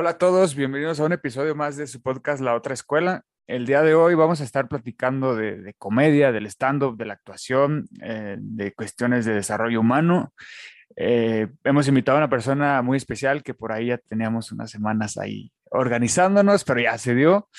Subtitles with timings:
[0.00, 3.22] Hola a todos, bienvenidos a un episodio más de su podcast La Otra Escuela.
[3.46, 7.12] El día de hoy vamos a estar platicando de, de comedia, del stand-up, de la
[7.12, 10.32] actuación, eh, de cuestiones de desarrollo humano.
[10.96, 15.18] Eh, hemos invitado a una persona muy especial que por ahí ya teníamos unas semanas
[15.18, 17.50] ahí organizándonos, pero ya se dio.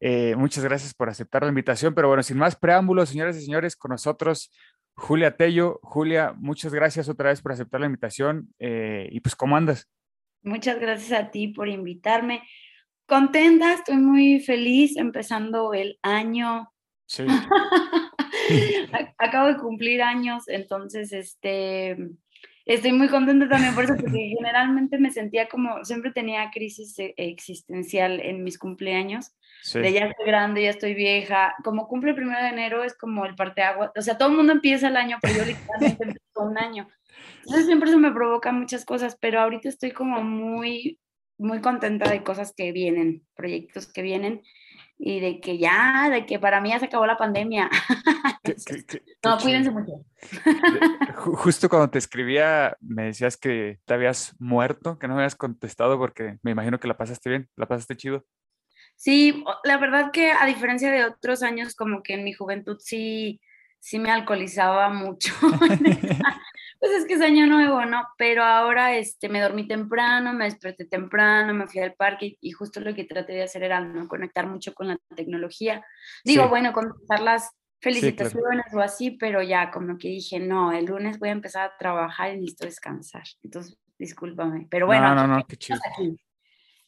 [0.00, 3.76] Eh, muchas gracias por aceptar la invitación, pero bueno, sin más preámbulos, señoras y señores,
[3.76, 4.50] con nosotros
[4.94, 5.78] Julia Tello.
[5.82, 9.86] Julia, muchas gracias otra vez por aceptar la invitación eh, y pues, ¿cómo andas?
[10.42, 12.42] Muchas gracias a ti por invitarme.
[13.06, 16.72] Contenta, estoy muy feliz empezando el año.
[17.06, 17.24] Sí.
[18.92, 21.96] Ac- Acabo de cumplir años, entonces este,
[22.64, 27.14] estoy muy contenta también por eso, porque generalmente me sentía como, siempre tenía crisis e-
[27.16, 29.80] existencial en mis cumpleaños, sí.
[29.80, 33.24] de ya estoy grande, ya estoy vieja, como cumple el primero de enero es como
[33.26, 36.58] el parteaguas, o sea, todo el mundo empieza el año, pero yo literalmente empiezo un
[36.58, 36.88] año.
[37.38, 40.98] Entonces siempre eso me provoca muchas cosas, pero ahorita estoy como muy,
[41.38, 44.42] muy contenta de cosas que vienen, proyectos que vienen
[44.98, 47.70] y de que ya, de que para mí ya se acabó la pandemia.
[48.42, 49.92] Qué- qué- qué- No, cuídense mucho.
[51.14, 55.34] Ju- Justo cuando te escribía, me decías que te habías muerto, que no me habías
[55.36, 58.24] contestado porque me imagino que la pasaste bien, la pasaste chido.
[58.96, 63.40] Sí, la verdad que a diferencia de otros años, como que en mi juventud sí,
[63.78, 65.32] sí me alcoholizaba mucho.
[66.80, 68.02] Pues es que es año nuevo, ¿no?
[68.16, 72.80] Pero ahora este, me dormí temprano, me desperté temprano, me fui al parque y justo
[72.80, 75.84] lo que traté de hacer era no conectar mucho con la tecnología.
[76.24, 76.48] Digo, Sí.
[76.48, 77.54] bueno, contestar las claro.
[77.80, 81.76] felicitaciones o así, pero ya como que dije, no, el lunes voy a empezar a
[81.76, 83.24] trabajar y necesito descansar.
[83.42, 84.66] Entonces, discúlpame.
[84.70, 85.78] Pero bueno, no, no, no, qué chido.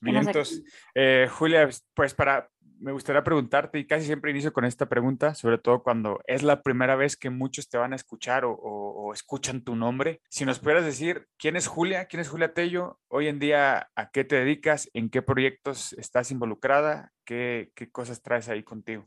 [0.01, 0.65] Bien, entonces,
[0.95, 2.49] eh, Julia, pues para,
[2.83, 6.63] me gustaría preguntarte, y casi siempre inicio con esta pregunta, sobre todo cuando es la
[6.63, 10.21] primera vez que muchos te van a escuchar o, escuchan tu nombre.
[10.31, 12.07] Si nos pudieras decir, ¿quién es Julia?
[12.07, 12.99] ¿Quién es Julia Tello?
[13.09, 14.89] Hoy en día, ¿a qué te dedicas?
[14.95, 17.13] ¿En qué proyectos estás involucrada?
[17.25, 19.07] ¿Qué, cosas traes ahí contigo?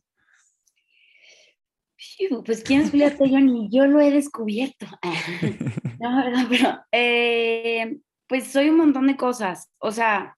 [2.45, 4.85] Pues quién es Julia Tello, ni yo lo he descubierto.
[5.97, 6.45] No, ¿verdad?
[6.49, 7.97] Pero, eh,
[8.27, 9.71] pues soy un montón de cosas.
[9.79, 10.37] O sea,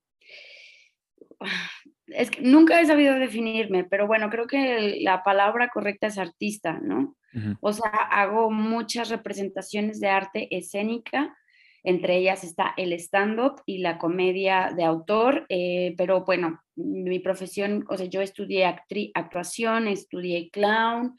[2.17, 6.79] es que nunca he sabido definirme, pero bueno, creo que la palabra correcta es artista,
[6.81, 7.15] ¿no?
[7.33, 11.35] Ujú, O sea, hago muchas representaciones de arte escénica,
[11.83, 17.85] entre ellas está el stand-up y la comedia de autor, eh, pero bueno, mi profesión,
[17.89, 21.15] o sea, yo estudié actri- actuación, estudié clown,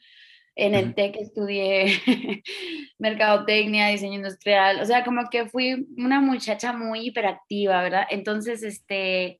[0.55, 0.93] en el Ujú.
[0.95, 1.85] TEC estudié
[2.99, 8.05] mercadotecnia, diseño industrial, o sea, como que fui una muchacha muy hiperactiva, ¿verdad?
[8.09, 9.39] Entonces, este,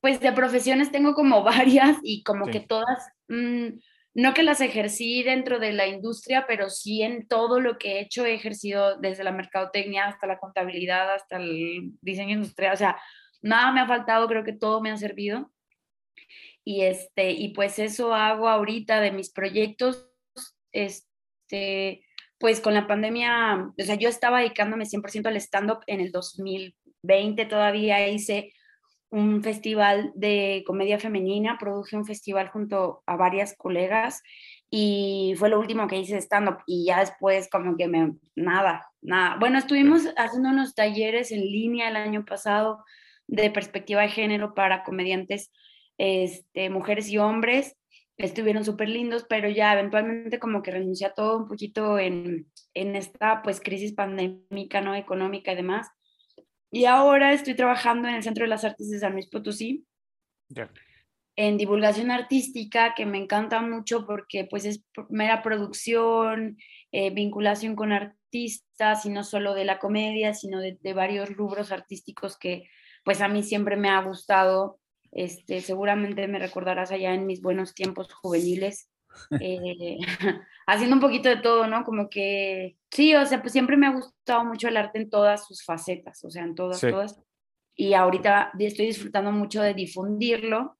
[0.00, 2.52] pues de profesiones tengo como varias y como Sí.
[2.52, 3.78] que todas, mm,
[4.14, 8.00] no que las ejercí dentro de la industria, pero sí en todo lo que he
[8.00, 13.00] hecho he ejercido desde la mercadotecnia hasta la contabilidad, hasta el diseño industrial, o sea,
[13.42, 15.50] nada me ha faltado, creo que todo me ha servido.
[16.64, 20.08] Y este, y pues eso hago ahorita de mis proyectos,
[20.72, 22.04] este,
[22.38, 27.44] pues con la pandemia, o sea, yo estaba dedicándome 100% al stand-up en el 2020,
[27.46, 28.52] todavía hice
[29.10, 34.22] un festival de comedia femenina, produje un festival junto a varias colegas
[34.70, 39.36] y fue lo último que hice stand-up y ya después como que me, nada, nada.
[39.38, 42.84] Bueno, estuvimos haciendo unos talleres en línea el año pasado
[43.26, 45.52] de perspectiva de género para comediantes,
[45.98, 47.76] este, mujeres y hombres,
[48.16, 52.96] estuvieron súper lindos, pero ya eventualmente como que renuncié a todo un poquito en, en
[52.96, 54.94] esta pues crisis pandémica, ¿no?
[54.94, 55.88] Económica y demás.
[56.70, 59.86] Y ahora estoy trabajando en el Centro de las Artes de San Luis Potosí,
[61.36, 66.58] en divulgación artística, que me encanta mucho porque pues es mera producción,
[66.92, 71.72] eh, vinculación con artistas, y no solo de la comedia, sino de, de varios rubros
[71.72, 72.68] artísticos que
[73.04, 74.78] pues a mí siempre me ha gustado.
[75.12, 78.89] Este, seguramente me recordarás allá en mis buenos tiempos juveniles,
[79.40, 79.98] eh,
[80.66, 81.84] haciendo un poquito de todo, ¿no?
[81.84, 85.46] Como que, sí, o sea, pues siempre me ha gustado mucho el arte en todas
[85.46, 86.90] sus facetas, o sea, en todas, Sí.
[86.90, 87.20] todas.
[87.74, 90.76] Y ahorita estoy disfrutando mucho de difundirlo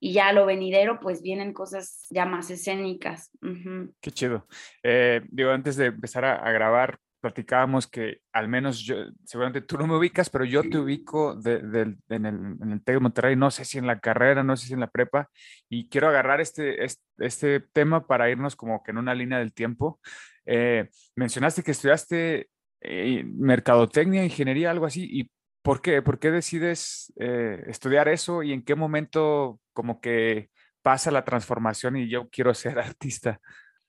[0.00, 3.30] y ya a lo venidero, pues vienen cosas ya más escénicas.
[3.40, 3.94] Ujú.
[4.00, 4.48] Qué chido.
[4.82, 9.78] Eh, digo, antes de empezar a, a grabar, platicábamos que al menos yo, seguramente tú
[9.78, 13.00] no me ubicas, pero yo te ubico de, de, en, el, en el TEC de
[13.00, 15.30] Monterrey, no sé si en la carrera, no sé si en la prepa,
[15.68, 19.54] y quiero agarrar este, este, este tema para irnos como que en una línea del
[19.54, 20.00] tiempo.
[20.44, 22.48] Eh, mencionaste que estudiaste
[22.80, 25.30] eh, mercadotecnia, ingeniería, algo así, y
[25.62, 26.02] ¿por qué?
[26.02, 30.50] ¿Por qué decides eh, estudiar eso y en qué momento como que
[30.82, 33.40] pasa la transformación y yo quiero ser artista?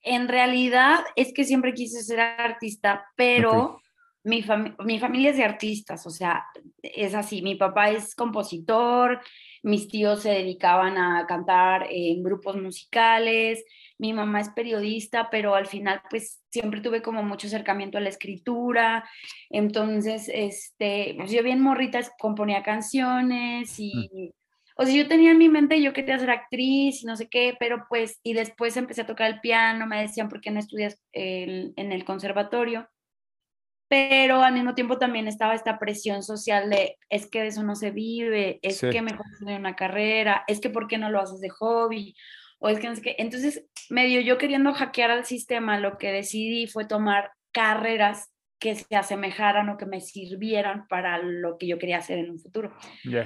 [0.03, 3.79] En realidad es que siempre quise ser artista, pero
[4.23, 4.43] mi,
[4.85, 6.45] mi familia es de artistas, o sea,
[6.81, 9.19] es así, mi papá es compositor,
[9.63, 13.63] mis tíos se dedicaban a cantar en grupos musicales,
[13.97, 18.09] mi mamá es periodista, pero al final pues siempre tuve como mucho acercamiento a la
[18.09, 19.09] escritura,
[19.49, 24.09] entonces, este, pues yo bien morrita componía canciones y...
[24.11, 24.42] Mm.
[24.75, 27.55] O sea, yo tenía en mi mente, yo quería ser actriz y no sé qué,
[27.59, 30.99] pero pues, y después empecé a tocar el piano, me decían, ¿por qué no estudias
[31.11, 32.89] en el conservatorio?
[33.87, 37.75] Pero al mismo tiempo también estaba esta presión social de, es que de eso no
[37.75, 41.41] se vive, es que mejor estudiar una carrera, es que ¿por qué no lo haces
[41.41, 42.15] de hobby?
[42.57, 43.15] O es que no sé qué.
[43.19, 48.32] Entonces, medio yo queriendo hackear al sistema, lo que decidí fue tomar carreras
[48.63, 52.39] que se asemejaran o que me sirvieran para lo que yo quería hacer en un
[52.39, 52.73] futuro.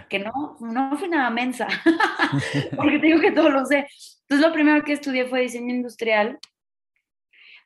[0.10, 1.68] Que no, no fui nada mensa,
[2.75, 3.88] porque te digo que todo lo sé.
[4.22, 6.39] Entonces lo primero que estudié fue diseño industrial,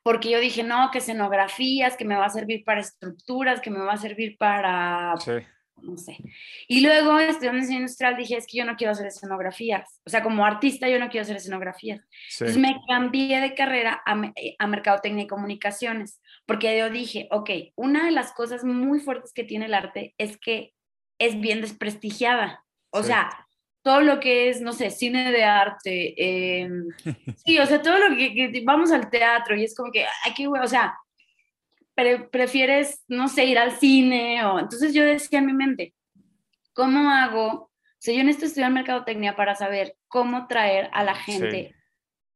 [0.02, 3.78] porque yo dije, no, que escenografías, que me va a servir para estructuras, que me
[3.80, 5.14] va a servir para...
[5.16, 5.32] Sí.
[5.76, 6.16] No sé.
[6.68, 10.00] Y luego estudiando diseño industrial dije, es que yo no quiero hacer escenografías.
[10.04, 12.06] O sea, como artista yo no quiero hacer escenografías.
[12.34, 14.14] Entonces me cambié de carrera a,
[14.58, 19.44] a Mercadotecnia y Comunicaciones porque yo dije, ok, una de las cosas muy fuertes que
[19.44, 20.74] tiene el arte es que
[21.18, 22.64] es bien desprestigiada.
[22.90, 23.46] O sea,
[23.82, 26.88] todo lo que es, no sé, cine de arte, em,
[27.44, 30.46] sí, o sea, todo lo que, vamos al teatro y es como que, ay, qué
[30.46, 30.96] o sea,
[32.30, 35.94] prefieres, no sé, ir al cine o, entonces yo decía en mi mente,
[36.72, 37.48] ¿cómo hago?
[37.52, 41.74] O sea, yo necesito estudiar mercadotecnia para saber cómo traer a la gente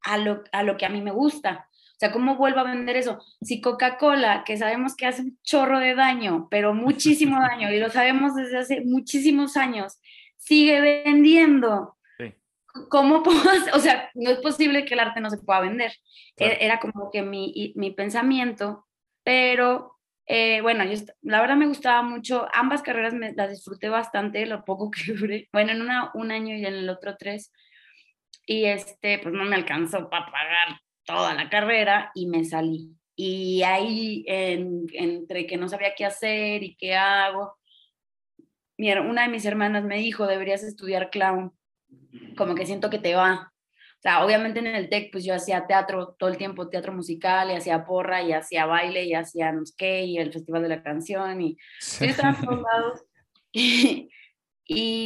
[0.03, 1.69] a, lo, a lo que a mí me gusta.
[1.97, 3.25] O sea, ¿cómo vuelvo a vender eso?
[3.41, 7.89] Si Coca-Cola, que sabemos que hace un chorro de daño, pero muchísimo daño, y lo
[7.89, 9.99] sabemos desde hace muchísimos años,
[10.37, 11.97] sigue vendiendo.
[12.91, 13.41] ¿Cómo puedo
[13.73, 15.93] O sea, no es posible que el arte no se pueda vender.
[16.37, 18.87] E-, era como que mi, mi pensamiento,
[19.25, 19.97] pero
[20.27, 24.65] eh, bueno, yo, la verdad me gustaba mucho, ambas carreras me, las disfruté bastante, lo
[24.65, 27.53] poco que duré, bueno, en una un año y en el otro tres,
[28.45, 32.91] y este, pues no me alcanzó para pagar toda la carrera y me salí.
[33.15, 37.57] Y ahí, entre que no sabía qué hacer y qué hago,
[38.79, 41.53] una de mis hermanas me dijo, deberías estudiar clown,
[42.37, 43.53] como que siento que te va.
[43.99, 47.51] O sea, obviamente en el TEC, pues yo hacía teatro todo el tiempo, teatro musical,
[47.51, 50.69] y hacía porra, y hacía baile, y hacía no sé qué, y el Festival de
[50.69, 52.05] la Canción, y sí.
[52.07, 53.03] estaba todos lados.
[53.59, 54.11] Y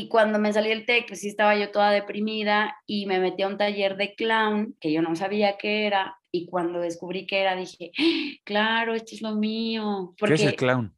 [0.09, 3.49] cuando me salí del TEC, pues sí estaba yo toda deprimida y me metí a
[3.49, 6.19] un taller de clown que yo no sabía qué era.
[6.33, 10.15] Y cuando descubrí qué era, dije, ¡Ah, claro, esto es lo mío.
[10.17, 10.95] ¿Qué es el clown?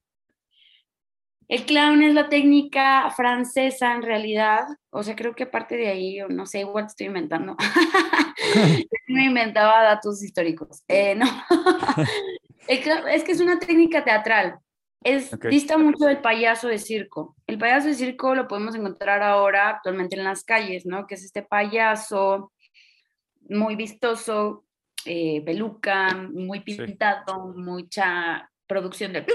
[1.49, 4.65] El clown es la técnica francesa en realidad.
[4.91, 7.56] O sea, creo que aparte de ahí, no sé, igual estoy inventando.
[9.08, 10.82] me inventaba datos históricos.
[10.88, 11.26] Eh, no.
[12.69, 14.58] es que es una técnica teatral.
[15.04, 17.37] Es, Dista mucho del payaso de circo.
[17.46, 21.06] El payaso de circo lo podemos encontrar ahora actualmente en las calles, ¿no?
[21.06, 22.52] Que es este payaso
[23.48, 24.65] muy vistoso,
[25.05, 29.27] eh, peluca, muy pintado, mucha producción de...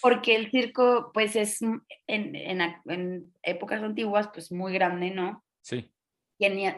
[0.00, 1.80] Porque el circo, pues es en,
[2.34, 5.44] en, épocas antiguas, pues muy grande, ¿no?
[5.60, 5.90] Sí.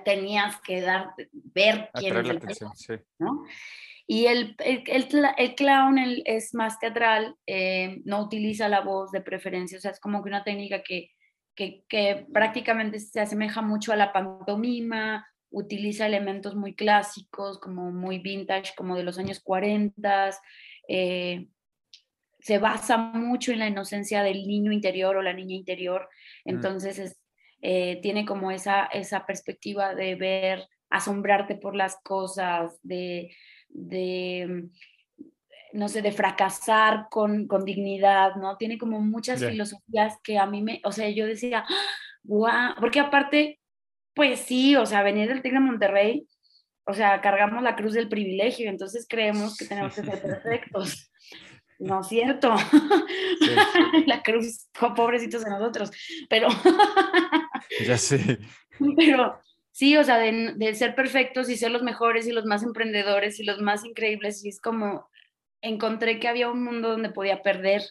[0.04, 2.94] tenías que dar, ver quién es el payaso, sí.
[3.18, 3.44] ¿no?
[4.06, 9.78] Y el, el, el, clown es más teatral, eh, no utiliza la voz de preferencia,
[9.78, 11.10] o sea, es como que una técnica que,
[11.56, 18.18] que, que, prácticamente se asemeja mucho a la pantomima, utiliza elementos muy clásicos, como muy
[18.20, 20.30] vintage, como de los años 40,
[20.88, 21.48] eh,
[22.38, 26.08] se basa mucho en la inocencia del niño interior o la niña interior,
[26.44, 26.50] mm.
[26.50, 27.20] entonces es,
[27.60, 33.34] eh, tiene como esa, esa perspectiva de ver, asombrarte por las cosas, de
[33.76, 34.68] de,
[35.72, 38.56] no sé, de fracasar con, con dignidad, ¿no?
[38.56, 41.64] Tiene como muchas filosofías que a mí me, o sea, yo decía,
[42.24, 43.60] wow, porque aparte,
[44.14, 46.28] pues sí, o sea, venir del TEC de Monterrey,
[46.84, 51.10] o sea, cargamos la cruz del privilegio, entonces creemos que tenemos que ser perfectos.
[51.78, 52.54] No es cierto.
[54.06, 54.66] la cruz,
[54.96, 55.90] pobrecitos de nosotros,
[56.26, 56.48] pero...
[57.86, 58.38] ya sé.
[58.96, 59.38] Pero,
[59.76, 63.44] sí, o sea, de, ser perfectos y ser los mejores y los más emprendedores y
[63.44, 65.06] los más increíbles, y es como,
[65.60, 67.82] encontré que había un mundo donde podía perder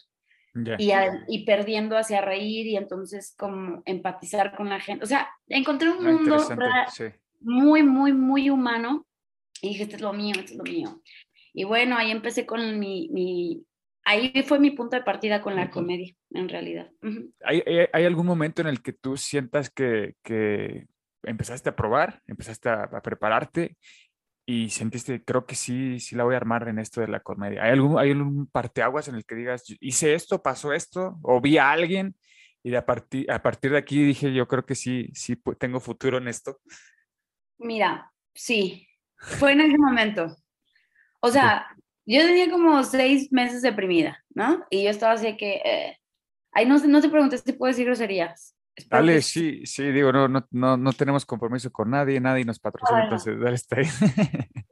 [0.52, 0.74] Ya.
[0.80, 5.04] y, a- y perdiendo hacia reír y entonces como empatizar con la gente.
[5.04, 6.38] O sea, encontré un Ah, mundo
[6.90, 7.04] sí.
[7.40, 9.06] muy, muy, muy humano
[9.62, 11.00] y dije, este es lo mío, este es lo mío.
[11.52, 13.62] Y bueno, ahí empecé con mi, mi
[14.04, 16.90] ahí fue mi punto de partida con la comedia, en realidad.
[17.02, 17.32] Ujú.
[17.44, 20.86] ¿Hay, hay- hay algún momento en el que tú sientas que, que
[21.26, 23.76] empezaste a probar, empezaste a, a prepararte
[24.46, 27.64] y sentiste, creo que sí, sí la voy a armar en esto de la comedia?
[27.64, 31.40] ¿Hay algún, hay algún parteaguas en el que digas, "Yo hice esto, pasó esto, o
[31.40, 32.14] vi a alguien
[32.62, 35.80] y de a, partir a partir de aquí dije, yo creo que sí, sí tengo
[35.80, 36.60] futuro en esto?
[37.58, 40.36] Mira, sí, fue en ese momento.
[41.20, 41.66] O sea,
[42.04, 44.64] yo tenía como seis meses deprimida, ¿no?
[44.70, 45.98] Y yo estaba así que, eh,
[46.52, 48.55] ay, no, no te preguntes si puedo decir groserías.
[48.90, 52.58] Dale, que sí, sí, digo, no, no, no, no tenemos compromiso con nadie, nadie nos
[52.58, 53.16] patrocina, Bueno.
[53.16, 53.86] entonces dale, está ahí.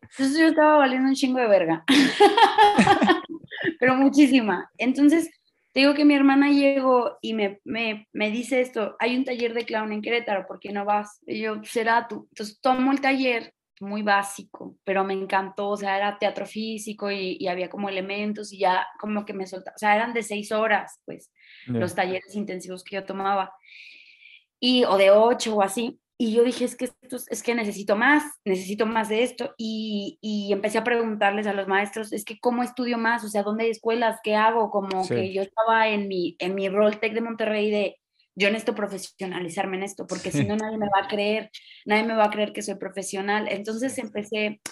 [0.02, 1.84] Entonces yo estaba valiendo un chingo de verga.
[3.80, 4.70] Pero muchísima.
[4.78, 5.30] Entonces,
[5.72, 9.54] te digo que mi hermana llegó y me, me, me dice esto, hay un taller
[9.54, 11.20] de clown en Querétaro, ¿por qué no vas?
[11.26, 12.28] Y yo, será tú.
[12.30, 17.36] Entonces tomo el taller, muy básico, pero me encantó, o sea, era teatro físico y,
[17.40, 20.52] y había como elementos y ya como que me soltaba, o sea, eran de seis
[20.52, 21.32] horas, pues
[21.66, 21.80] Ya.
[21.80, 23.52] los talleres intensivos que yo tomaba,
[24.64, 26.00] y, o de ocho o así.
[26.16, 29.52] Y yo dije, es que, esto es, que necesito más, necesito más de esto.
[29.58, 33.42] Y, y empecé a preguntarles a los maestros, es que cómo estudio más, o sea,
[33.42, 34.20] ¿dónde hay escuelas?
[34.22, 34.70] ¿Qué hago?
[34.70, 35.14] Como Sí.
[35.14, 37.96] que yo estaba en mi, en mi rol tech de Monterrey de,
[38.36, 41.50] yo necesito profesionalizarme en esto, porque si no nadie me va a creer,
[41.84, 43.48] nadie me va a creer que soy profesional.
[43.50, 44.62] Entonces empecé,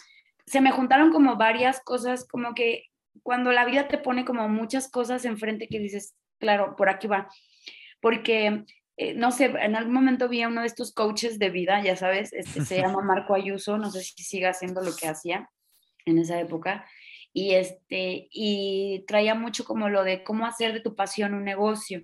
[0.46, 2.84] se me juntaron como varias cosas, como que
[3.22, 7.28] cuando la vida te pone como muchas cosas enfrente que dices, claro, por aquí va.
[8.00, 8.64] Porque,
[8.96, 11.96] eh, no sé, en algún momento vi a uno de estos coaches de vida, ya
[11.96, 15.49] sabes, este, se llama Marco Ayuso, no sé si siga haciendo lo que hacía
[16.04, 16.87] en esa época.
[17.32, 22.02] Y, este, y traía mucho como lo de cómo hacer de tu pasión un negocio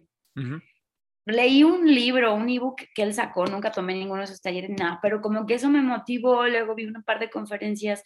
[1.29, 4.99] leí un libro, un ebook que él sacó, nunca tomé ninguno de esos talleres, nada,
[5.03, 8.03] pero como que eso me motivó, luego vi una par de conferencias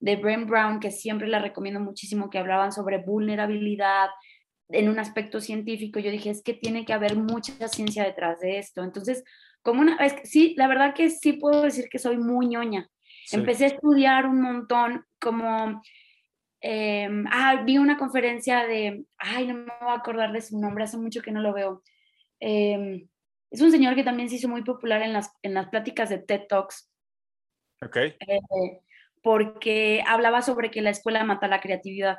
[0.00, 4.08] de Brent Brown, que siempre la recomiendo muchísimo, que hablaban sobre vulnerabilidad
[4.68, 8.58] en un aspecto científico, yo dije, es que tiene que haber mucha ciencia detrás de
[8.58, 9.22] esto, entonces,
[9.62, 12.88] como una vez, sí, la verdad que sí puedo decir que soy muy ñoña,
[13.26, 13.36] Sí.
[13.36, 15.82] empecé a estudiar un montón, como,
[16.60, 20.84] eh, ah, vi una conferencia de, ay, no me voy a acordar de su nombre,
[20.84, 21.82] hace mucho que no lo veo.
[22.40, 23.06] Eh,
[23.50, 26.18] es un señor que también se hizo muy popular en las, en las pláticas de
[26.18, 26.90] TED Talks,
[27.82, 28.18] Ok, eh,
[29.22, 32.18] porque hablaba sobre que la escuela mata la creatividad.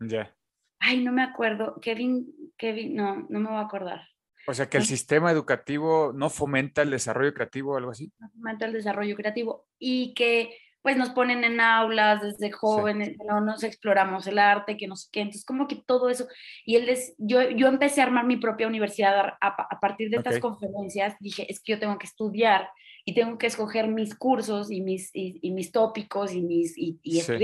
[0.00, 0.34] ya.
[0.80, 4.00] Ay, no me acuerdo, Kevin, Kevin, no, no me voy a acordar.
[4.46, 8.10] O sea, que el sistema educativo no fomenta el desarrollo creativo o algo así.
[8.36, 13.62] Mata el desarrollo creativo y que pues nos ponen en aulas desde jóvenes, no nos
[13.62, 16.28] exploramos el arte, que no sé qué, entonces como que todo eso,
[16.64, 20.38] y él es, yo, yo empecé a armar mi propia universidad a, partir de estas
[20.38, 22.70] conferencias, dije, es que yo tengo que estudiar
[23.04, 26.98] y tengo que escoger mis cursos y mis, y, y mis tópicos y, mis, y,
[27.02, 27.34] y Sí.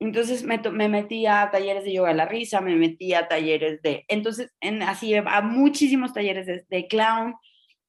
[0.00, 3.82] Entonces me, me metí a talleres de yoga de la risa, me metí a talleres
[3.82, 7.34] de, entonces en, así a muchísimos talleres de, de clown,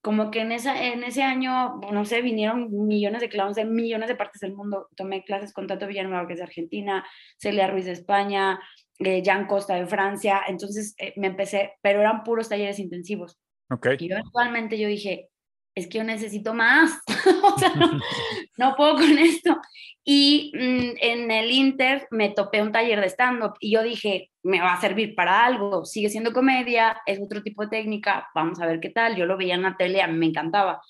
[0.01, 4.09] como que en, esa, en ese año, no sé, vinieron millones de clowns de millones
[4.09, 4.87] de partes del mundo.
[4.95, 7.05] Tomé clases con Tato Villanueva, que es de Argentina,
[7.37, 8.59] Celia Ruiz de España,
[8.97, 10.41] eh, Jan Costa de Francia.
[10.47, 13.39] Entonces eh, me empecé, pero eran puros talleres intensivos.
[13.69, 13.89] Ok.
[13.99, 15.29] Y eventualmente yo dije,
[15.75, 16.99] es que yo necesito más.
[17.43, 17.99] o sea, no,
[18.57, 19.57] no puedo con esto.
[20.03, 24.59] Y mm, en el Inter me topé un taller de stand-up y yo dije, me
[24.61, 28.65] va a servir para algo, sigue siendo comedia, es otro tipo de técnica, vamos a
[28.65, 29.15] ver qué tal.
[29.15, 30.81] Yo lo veía en la tele, a mí me encantaba.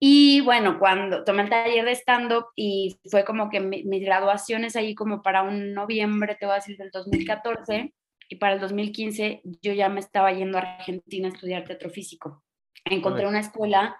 [0.00, 4.76] Y bueno, cuando tomé el taller de stand-up y fue como que mi- mis graduaciones
[4.76, 7.92] ahí como para un noviembre, te voy a decir, del 2014,
[8.28, 12.44] y para el 2015 yo ya me estaba yendo a Argentina a estudiar teatro físico.
[12.84, 13.96] Encontré una escuela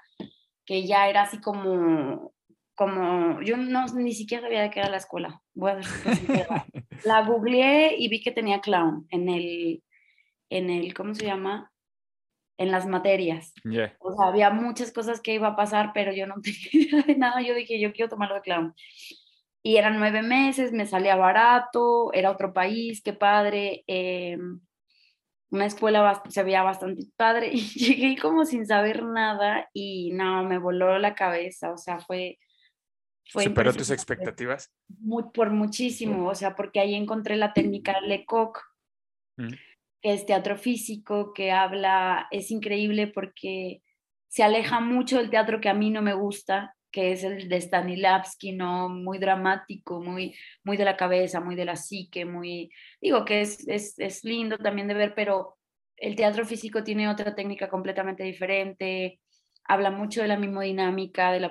[0.65, 2.35] que ya era así como,
[2.75, 5.43] como, yo no, ni siquiera sabía de qué era la escuela.
[5.55, 6.67] Voy a sincera.
[7.05, 9.83] la googleé y vi que tenía clown en el,
[10.51, 11.73] en el, ¿cómo se llama?
[12.59, 13.53] En las materias.
[13.65, 13.97] Ya.
[14.01, 17.17] O sea, había muchas cosas que iba a pasar, pero yo no tenía idea de
[17.17, 17.41] nada.
[17.41, 18.75] Yo dije, yo quiero tomarlo de clown.
[19.63, 23.85] Y eran nueve meses, me salía barato, era otro país, qué padre.
[23.87, 24.39] eh,
[25.51, 27.51] una escuela se veía bastante padre.
[27.53, 31.73] Y llegué como sin saber nada y no, me voló la cabeza.
[31.73, 32.39] O sea, fue.
[33.31, 34.73] fue ¿Superó tus expectativas?
[34.89, 38.61] muy, por muchísimo, o sea, porque ahí encontré la técnica Lecoq,
[39.39, 39.55] Mm.
[40.03, 43.83] que es teatro físico, que habla, es increíble porque
[44.27, 47.61] se aleja mucho del teatro que a mí no me gusta que es el de
[47.61, 48.89] Stanislavski, ¿no?
[48.89, 53.67] Muy dramático, muy, muy de la cabeza, muy de la psique, muy, digo que es,
[53.69, 55.59] es, es lindo también de ver, pero
[55.97, 59.21] el teatro físico tiene otra técnica completamente diferente,
[59.69, 61.51] habla mucho de la mimodinámica, de la,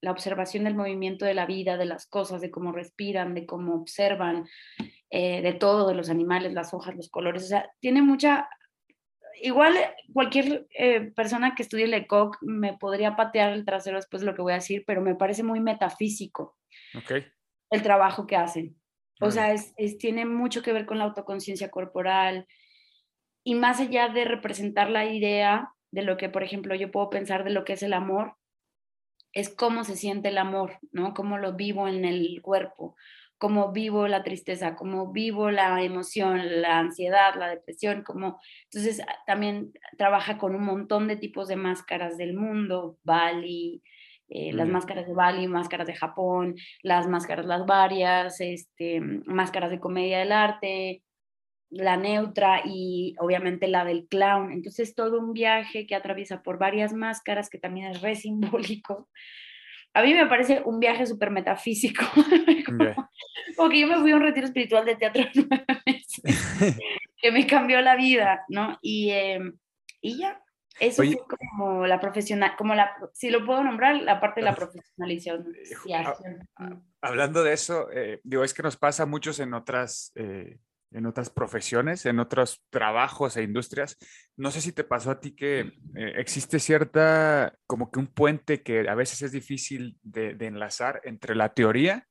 [0.00, 3.74] la, observación del movimiento de la vida, de las cosas, de cómo respiran, de cómo
[3.74, 4.46] observan,
[5.10, 7.44] eh, de todo, de los animales, las hojas, los colores.
[7.44, 8.48] O sea, tiene mucha...
[9.42, 9.74] Igual
[10.12, 14.42] cualquier eh, persona que estudie Lecoq me podría patear el trasero después de lo que
[14.42, 16.56] voy a decir, pero me parece muy metafísico
[17.70, 18.76] el trabajo que hacen.
[19.20, 22.46] O sea, es, tiene mucho que ver con la autoconciencia corporal,
[23.46, 27.44] y más allá de representar la idea de lo que, por ejemplo, yo puedo pensar
[27.44, 28.34] de lo que es el amor,
[29.32, 31.14] es cómo se siente el amor, ¿no?
[31.14, 32.96] Cómo lo vivo en el cuerpo,
[33.38, 39.14] cómo vivo la tristeza, cómo vivo la emoción, la ansiedad, la depresión, como entonces ah,
[39.26, 43.82] también trabaja con un montón de tipos de máscaras del mundo, Bali,
[44.28, 49.80] eh, las máscaras de Bali, máscaras de Japón, las máscaras las varias, este, máscaras de
[49.80, 51.02] comedia del arte,
[51.70, 54.52] la neutra y obviamente la del clown.
[54.52, 59.08] Entonces todo un viaje que atraviesa por varias máscaras, que también es re simbólico.
[59.96, 62.04] A mí me parece un viaje súper metafísico.
[63.56, 66.78] Porque yo me fui a un retiro espiritual de teatro nueve meses,
[67.16, 68.78] que me cambió la vida, ¿no?
[68.82, 69.56] Y, em,
[70.02, 70.38] y ya,
[70.78, 71.16] eso fue
[71.48, 75.46] como la profesional, como la, si lo puedo nombrar, la parte de la profesionalización.
[75.54, 80.58] Eh, hablando de eso, eh, digo, es que nos pasa a muchos en otras eh,
[80.96, 83.98] en otras profesiones, en otros trabajos e industrias.
[84.36, 85.60] No sé si te pasó a ti que
[85.94, 91.34] eh, existe cierta, como que un puente que a veces es difícil de, enlazar entre
[91.34, 92.06] la teoría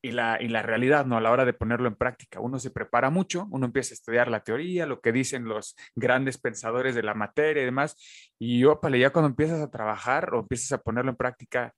[0.00, 1.18] y la, y la realidad, ¿no?
[1.18, 2.40] A la hora de ponerlo en práctica.
[2.40, 6.38] Uno se prepara mucho, uno empieza a estudiar la teoría, lo que dicen los grandes
[6.38, 7.96] pensadores de la materia y demás,
[8.38, 11.74] y yo, ya cuando empiezas a trabajar o empiezas a ponerlo en práctica,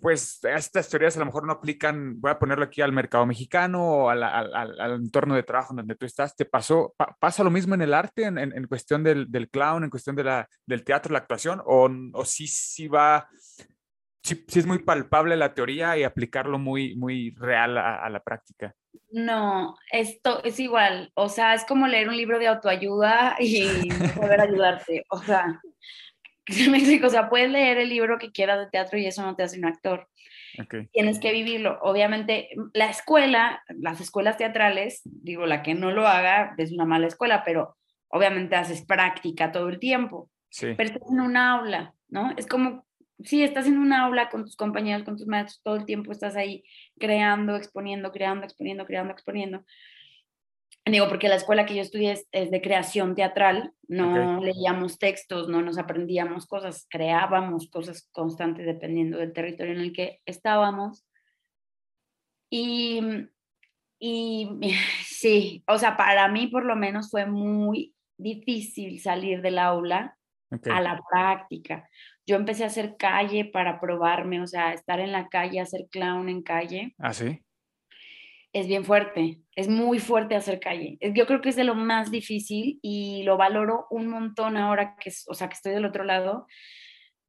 [0.00, 4.04] pues estas teorías a lo mejor no aplican, voy a ponerlo aquí al mercado mexicano
[4.04, 6.36] o al, entorno de trabajo donde tú estás.
[6.36, 10.84] ¿Te pasó, pasa lo mismo en el arte, en, cuestión del, clown, en cuestión del
[10.84, 11.60] teatro, la actuación?
[11.64, 13.28] ¿O, o sí, sí va,
[14.22, 18.74] sí, es muy palpable la teoría y aplicarlo muy, muy real a, a la práctica?
[19.10, 24.40] No, esto es igual, o sea, es como leer un libro de autoayuda y poder
[24.40, 25.60] ayudarte, o sea,
[27.04, 29.58] o sea, puedes leer el libro que quieras de teatro y eso no te hace
[29.58, 30.08] un actor.
[30.92, 31.78] Tienes que vivirlo.
[31.82, 37.06] Obviamente, la escuela, las escuelas teatrales, digo, la que no lo haga es una mala
[37.06, 37.76] escuela, pero
[38.08, 40.30] obviamente haces práctica todo el tiempo.
[40.50, 40.74] Sí.
[40.76, 42.32] Pero estás en un aula, ¿no?
[42.36, 42.86] Es como,
[43.22, 46.36] sí, estás en un aula con tus compañeros, con tus maestros, todo el tiempo estás
[46.36, 46.64] ahí
[46.98, 49.64] creando, exponiendo, creando, exponiendo, creando, exponiendo.
[50.90, 55.62] Digo, porque la escuela que yo estudié es, de creación teatral, no leíamos textos, no
[55.62, 61.06] nos aprendíamos cosas, creábamos cosas constantes dependiendo del territorio en el que estábamos.
[62.50, 63.00] Y,
[63.98, 64.48] y
[65.04, 70.16] sí, o sea, para mí por lo menos fue muy difícil salir del aula
[70.50, 71.88] a la práctica.
[72.26, 76.28] Yo empecé a hacer calle para probarme, o sea, estar en la calle, hacer clown
[76.28, 76.94] en calle.
[76.98, 77.42] Ah, sí
[78.52, 80.98] es bien fuerte, es muy fuerte hacer calle.
[81.00, 85.12] Yo creo que es de lo más difícil y lo valoro un montón ahora que,
[85.26, 86.46] o sea, que estoy del otro lado,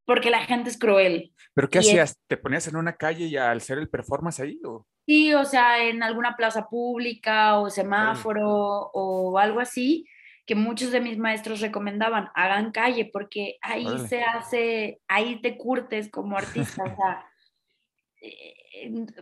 [0.05, 1.33] porque la gente es cruel.
[1.53, 2.17] ¿Pero qué hacías?
[2.27, 4.59] ¿Te ponías en una calle y al hacer el performance ahí?
[4.65, 4.87] O?
[5.05, 8.47] Sí, o sea, en alguna plaza pública o semáforo
[8.93, 10.05] o algo así,
[10.45, 16.09] que muchos de mis maestros recomendaban, hagan calle, porque ahí se hace, ahí te curtes
[16.09, 17.28] como artista, o sea,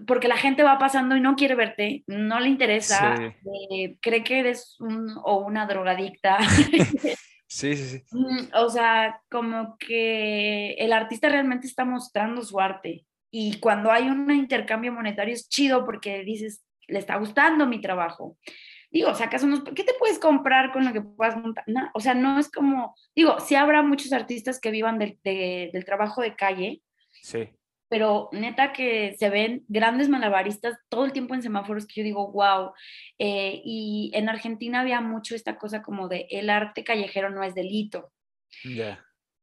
[0.06, 3.16] porque la gente va pasando y no quiere verte, no le interesa,
[3.72, 6.38] eh, cree que eres un o una drogadicta.
[7.50, 8.04] Sí, sí, sí.
[8.12, 13.06] Mm, o sea, como que el artista realmente está mostrando su arte.
[13.32, 18.38] Y cuando hay un intercambio monetario es chido porque dices, le está gustando mi trabajo.
[18.92, 21.64] Digo, sacas unos, ¿qué te puedes comprar con lo que puedas montar?
[21.94, 26.36] o sea, no es como, digo, sí habrá muchos artistas que vivan del trabajo de
[26.36, 26.82] calle.
[27.22, 27.50] Sí
[27.90, 32.32] pero neta que se ven grandes malabaristas todo el tiempo en semáforos que yo digo,
[32.32, 32.72] wow.
[33.18, 37.56] Eh, y en Argentina había mucho esta cosa como de el arte callejero no es
[37.56, 38.12] delito.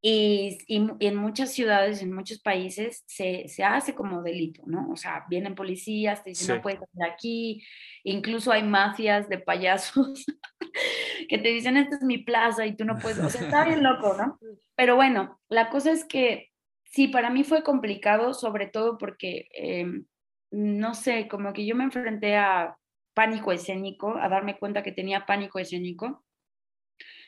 [0.07, 4.91] Y, y, en muchas ciudades, en muchos países, se, se, hace como delito, ¿no?
[4.91, 7.65] O sea, vienen policías, te dicen, no puedes estar aquí,
[8.03, 10.27] incluso hay mafias de payasos
[11.29, 13.83] que te dicen, esta es mi plaza y tú no puedes, o sea, está bien
[13.83, 14.39] loco, ¿no?
[14.77, 16.51] Pero bueno, la cosa es que
[16.95, 20.07] Sí, para mí fue complicado, sobre todo porque, em,
[20.53, 22.77] no sé, como que yo me enfrenté a
[23.15, 26.25] pánico escénico, a darme cuenta que tenía pánico escénico.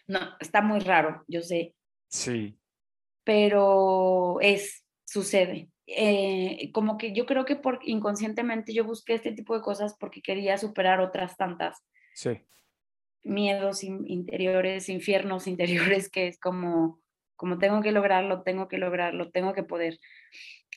[0.07, 1.75] No, está muy raro, yo sé.
[2.09, 2.57] Sí.
[3.25, 5.69] Pero es, sucede.
[5.89, 10.23] eh, como que yo creo que por inconscientemente yo busqué este tipo de cosas porque
[10.23, 11.79] quería superar otras tantas
[12.15, 12.41] Sí.
[13.25, 15.47] miedos in- interiores, infiernos
[15.99, 17.01] interiores, que es como,
[17.37, 19.99] como tengo que lograrlo, tengo que lograrlo, tengo que poder.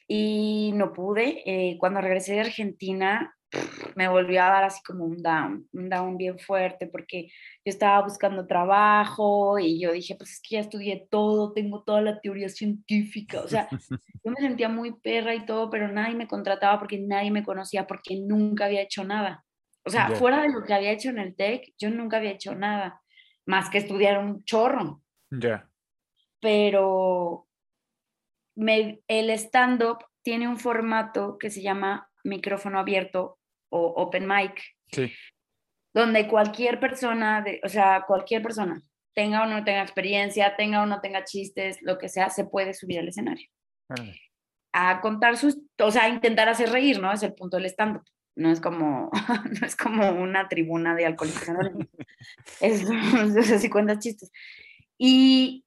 [0.08, 1.44] Y no pude.
[1.46, 3.36] eh, cuando regresé de Argentina,
[3.98, 7.28] me volvió a dar así como un down, un down bien fuerte, porque
[7.66, 12.02] yo estaba buscando trabajo y yo dije, pues es que ya estudié todo, tengo toda
[12.02, 13.68] la teoría científica, o sea,
[14.24, 17.88] yo me sentía muy perra y todo, pero nadie me contrataba porque nadie me conocía,
[17.88, 19.46] porque nunca había hecho nada.
[19.86, 20.16] O sea, Ya.
[20.16, 23.02] fuera de lo que había hecho en el TEC, yo nunca había hecho nada,
[23.48, 25.02] más que estudiar un chorro.
[25.32, 25.69] Ya.
[26.40, 27.48] Pero
[28.56, 33.40] me- el stand-up tiene un formato que se llama micrófono abierto
[33.72, 35.12] o open mic, Sí.
[35.94, 38.82] donde cualquier persona, de, o sea, cualquier persona,
[39.16, 42.74] tenga o no tenga experiencia, tenga o no tenga chistes, lo que sea, se puede
[42.74, 43.50] subir al escenario
[44.72, 47.12] a contar sus, o sea, a intentar hacer reír, ¿no?
[47.12, 48.04] Es el punto del stand-up.
[48.36, 49.10] No es como,
[49.62, 51.44] no es como una tribuna de alcohólicos
[52.62, 52.86] es,
[53.40, 54.32] o sea, si cuentas chistes.
[54.98, 55.66] Y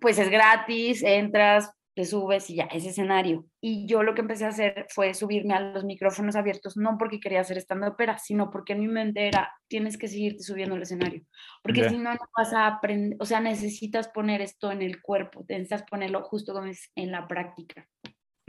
[0.00, 3.44] pues es gratis, entras, te subes y ya, es escenario.
[3.60, 7.18] Y yo lo que empecé a hacer fue subirme a los micrófonos abiertos, no porque
[7.18, 11.24] quería hacer stand-up, sino porque en mi mente era, tienes que seguirte subiendo al escenario.
[11.60, 15.44] Porque si no, no vas a aprender, o sea, necesitas poner esto en el cuerpo,
[15.48, 17.88] necesitas ponerlo justo como es en la práctica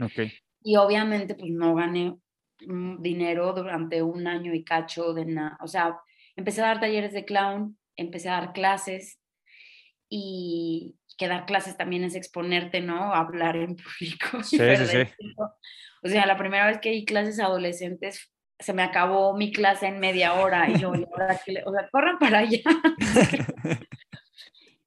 [0.00, 0.30] Ok.
[0.62, 2.14] y obviamente pues no gané
[2.64, 5.58] mm, dinero durante un año y cacho de nada.
[5.60, 5.98] O sea,
[6.36, 9.18] empecé a dar talleres de clown, empecé a dar clases
[10.08, 13.12] y que dar clases también es exponerte, ¿no?
[13.14, 14.42] Hablar en público.
[14.42, 14.98] Sí, sí, sí.
[16.02, 19.86] O sea, la primera vez que di clases a adolescentes se me acabó mi clase
[19.86, 22.60] en media hora y yo, ¿y ahora qué le-?" o sea, corran para allá.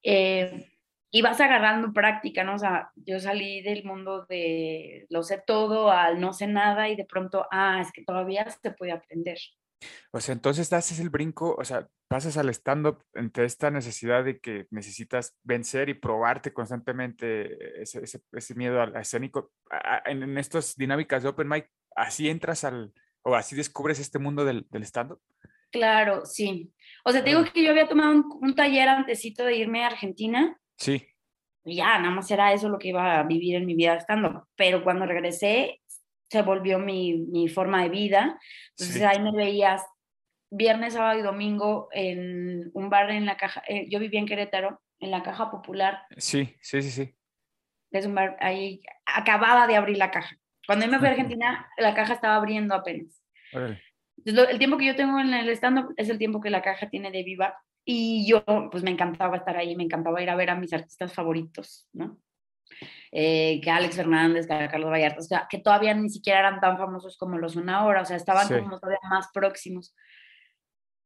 [0.06, 0.70] Eh,
[1.12, 2.56] y vas agarrando práctica, ¿no?
[2.56, 6.98] O sea, yo salí del mundo de lo sé todo al no sé nada y
[6.98, 9.38] de pronto, ah, es que todavía se puede aprender.
[10.12, 14.40] O sea, entonces haces el brinco, o sea, pasas al stand-up entre esta necesidad de
[14.40, 19.52] que necesitas vencer y probarte constantemente ese, ese- ese miedo al escénico.
[20.06, 22.94] En, en estas dinámicas de Open Mic, así entras al,
[23.24, 25.20] o así descubres este mundo del, del stand-up.
[25.72, 26.72] Claro, sí.
[27.04, 29.88] O sea, te digo que yo había tomado un, un taller antesito de irme a
[29.88, 31.08] Argentina Sí,
[31.66, 34.48] y ya, nada más era eso lo que iba a vivir en mi vida estando.
[34.56, 35.82] Pero cuando regresé,
[36.34, 38.40] se volvió mi, mi forma de vida.
[38.72, 39.04] Entonces sí.
[39.04, 39.86] ahí me veías
[40.50, 43.62] viernes, sábado y domingo en un bar en la caja.
[43.68, 46.02] eh, yo vivía en Querétaro, en la caja popular.
[46.18, 47.16] Sí, sí, sí, sí.
[47.92, 50.36] Es un bar ahí, acababa de abrir la caja.
[50.66, 53.24] Cuando yo me fui a Argentina, la caja estaba abriendo apenas.
[54.18, 56.64] Entonces, lo- el tiempo que yo tengo en el stand-up es el tiempo que la
[56.64, 57.56] caja tiene de viva.
[57.86, 61.14] Y yo, pues me encantaba estar ahí, me encantaba ir a ver a mis artistas
[61.14, 62.18] favoritos, ¿no?
[63.12, 66.78] Eh, que Alex Fernández, que Carlos Vallarta, o sea, que todavía ni siquiera eran tan
[66.78, 68.56] famosos como lo son ahora, o sea, estaban Sí.
[68.56, 69.96] como todavía más próximos.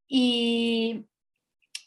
[0.08, 1.06] Y,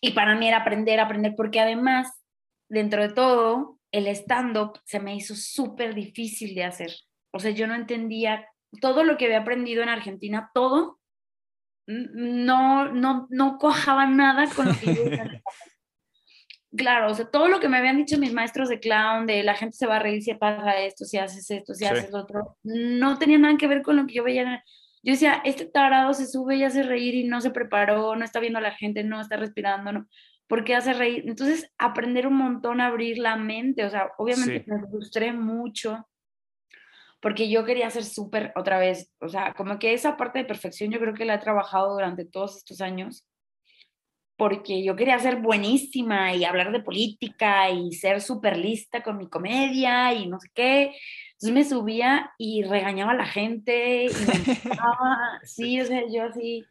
[0.00, 2.22] y para mí era aprender, aprender, porque además,
[2.68, 6.92] dentro de todo, el stand-up se me hizo súper difícil de hacer.
[7.32, 8.46] O sea, yo no entendía
[8.80, 11.00] todo lo que había aprendido en Argentina, todo,
[11.86, 15.02] no, no, no cojaba nada con lo que yo
[16.76, 19.54] Claro, o sea, todo lo que me habían dicho mis maestros de clown, de la
[19.54, 21.90] gente se va a reír si pasa esto, si haces esto, si Sí.
[21.90, 24.62] haces lo otro, no tenía nada que ver con lo que yo veía.
[25.02, 28.38] Yo decía, este tarado se sube y hace reír y no se preparó, no está
[28.38, 30.06] viendo a la gente, no está respirando, no.
[30.46, 31.24] ¿Por qué hace reír?
[31.26, 34.70] Entonces, aprender un montón a abrir la mente, o sea, obviamente Sí.
[34.70, 36.06] me frustré mucho
[37.22, 40.90] porque yo quería ser súper otra vez, o sea, como que esa parte de perfección
[40.90, 43.26] yo creo que la he trabajado durante todos estos años
[44.40, 49.28] porque yo quería ser buenísima y hablar de política y ser súper lista con mi
[49.28, 50.94] comedia y no sé qué.
[51.32, 54.32] Entonces me subía y regañaba a la gente y me
[55.42, 56.64] sí, o sea, yo así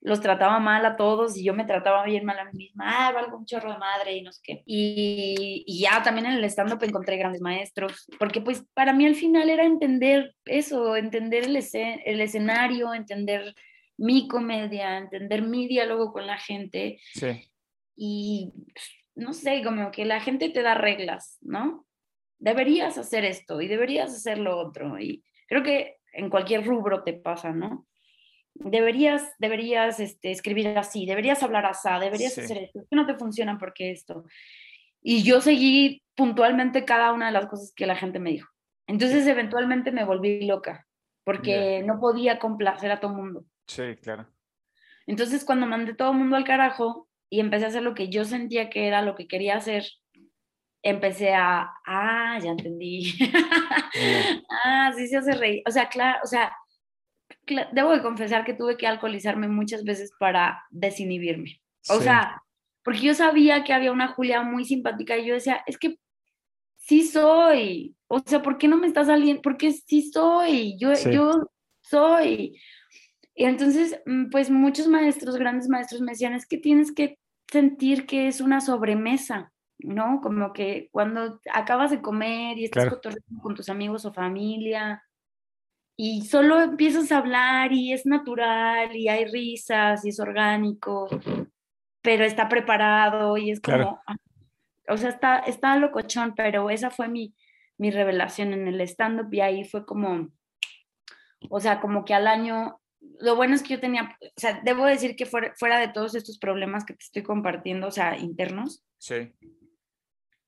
[0.00, 2.84] los trataba mal a todos y yo me trataba bien mal a mí misma.
[2.86, 4.62] Ah, valgo un chorro de madre y no sé qué.
[4.64, 9.16] Y, y ya también en el stand-up encontré grandes maestros, porque pues para mí al
[9.16, 13.52] final era entender eso, entender el, escen- el escenario, entender
[14.00, 17.50] mi comedia, entender mi diálogo con la gente Sí,
[17.96, 18.52] y
[19.14, 21.86] no sé, como que la gente te da reglas, ¿no?
[22.38, 24.98] Deberías hacer esto y deberías hacer lo otro.
[24.98, 27.86] Y creo que en cualquier rubro te pasa, ¿no?
[28.54, 32.40] Deberías, deberías este, escribir así, deberías hablar así, deberías Sí.
[32.40, 34.24] hacer esto, que no te funciona porque esto.
[35.02, 38.48] Y yo seguí puntualmente cada una de las cosas que la gente me dijo.
[38.86, 40.86] Entonces eventualmente me volví loca
[41.22, 43.44] porque no podía complacer a todo el mundo.
[43.70, 44.26] Sí, claro.
[45.06, 48.24] Entonces, cuando mandé todo el mundo al carajo y empecé a hacer lo que yo
[48.24, 49.84] sentía que era lo que quería hacer,
[50.82, 53.12] empecé a, ah, ya entendí.
[53.18, 53.30] Bien.
[54.64, 55.62] ah, sí se hace reír.
[55.66, 56.52] O sea, claro, o sea,
[57.72, 61.60] debo de confesar que tuve que alcoholizarme muchas veces para desinhibirme.
[61.88, 62.04] O Sí.
[62.04, 62.42] sea,
[62.84, 65.96] porque yo sabía que había una Julia muy simpática y yo decía, es que
[66.76, 67.94] sí soy.
[68.08, 69.42] O sea, ¿por qué no me está saliendo?
[69.42, 70.76] Porque sí soy.
[70.78, 71.12] Yo, Sí.
[71.12, 71.50] yo
[71.82, 72.58] soy.
[73.40, 77.18] Y entonces, mm, pues muchos maestros, grandes maestros me decían, es que tienes que
[77.50, 80.20] sentir que es una sobremesa, ¿no?
[80.20, 83.00] Como que cuando acabas de comer y estás Claro.
[83.40, 85.02] con tus amigos o familia
[85.96, 91.08] y solo empiezas a hablar y es natural y hay risas y es orgánico,
[92.02, 94.00] pero está preparado y es como, Claro.
[94.06, 94.16] ah,
[94.90, 97.34] o sea, está, está locochón, pero esa fue mi,
[97.78, 100.28] mi revelación en el stand-up y ahí fue como,
[101.48, 104.84] o sea, como que al año, lo bueno es que yo tenía, o sea, debo
[104.86, 108.84] decir que fuera, fuera de todos estos problemas que te estoy compartiendo, o sea, internos,
[108.98, 109.32] Sí.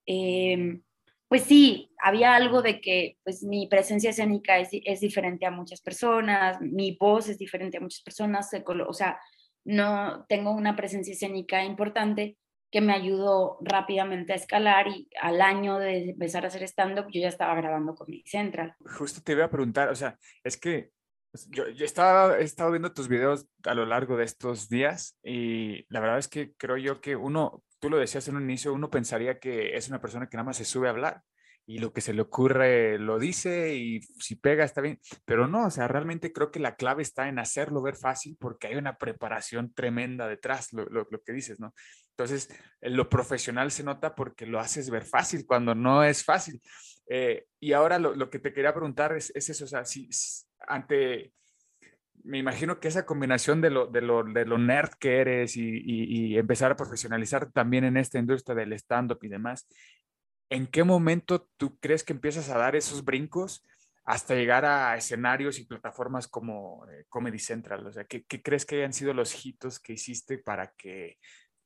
[0.06, 0.82] em,
[1.28, 5.80] pues sí, había algo de que pues mi presencia escénica es, es diferente a muchas
[5.80, 8.50] personas, mi voz es diferente a muchas personas,
[8.86, 9.18] o sea,
[9.64, 12.36] no tengo una presencia escénica importante
[12.70, 17.20] que me ayudó rápidamente a escalar y al año de empezar a hacer stand-up yo
[17.20, 18.74] ya estaba grabando con mi Central.
[18.98, 20.90] Justo te iba a preguntar, o sea, es que
[21.50, 25.84] yo, yo estaba, he estado viendo tus videos a lo largo de estos días y
[25.88, 28.90] la verdad es que creo yo que uno, tú lo decías en un inicio, uno
[28.90, 31.22] pensaría que es una persona que nada más se sube a hablar
[31.64, 35.66] y lo que se le ocurre lo dice y si pega está bien, pero no,
[35.66, 38.98] o sea, realmente creo que la clave está en hacerlo ver fácil porque hay una
[38.98, 41.72] preparación tremenda detrás, lo, lo- que dices, ¿no?
[42.10, 46.60] Entonces, lo profesional se nota porque lo haces ver fácil cuando no es fácil.
[47.08, 50.08] Eh, y ahora lo, lo que te quería preguntar es, es eso, o sea, si
[50.68, 51.32] ante,
[52.24, 55.62] me imagino que esa combinación de lo, de lo, de lo nerd que eres y,
[55.84, 59.66] y- y empezar a profesionalizar también en esta industria del stand-up y demás,
[60.50, 63.64] ¿en qué momento tú crees que empiezas a dar esos brincos
[64.04, 67.86] hasta llegar a escenarios y plataformas como eh, Comedy Central?
[67.86, 71.18] O sea, ¿qué, qué crees que hayan sido los hitos que hiciste para que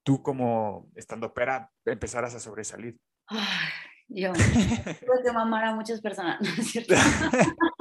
[0.03, 2.97] tú como estandopera empezaras a sobresalir?
[3.27, 3.69] Ay,
[4.09, 4.33] yo
[5.01, 6.95] tuve que mamar a muchas personas, ¿no es cierto?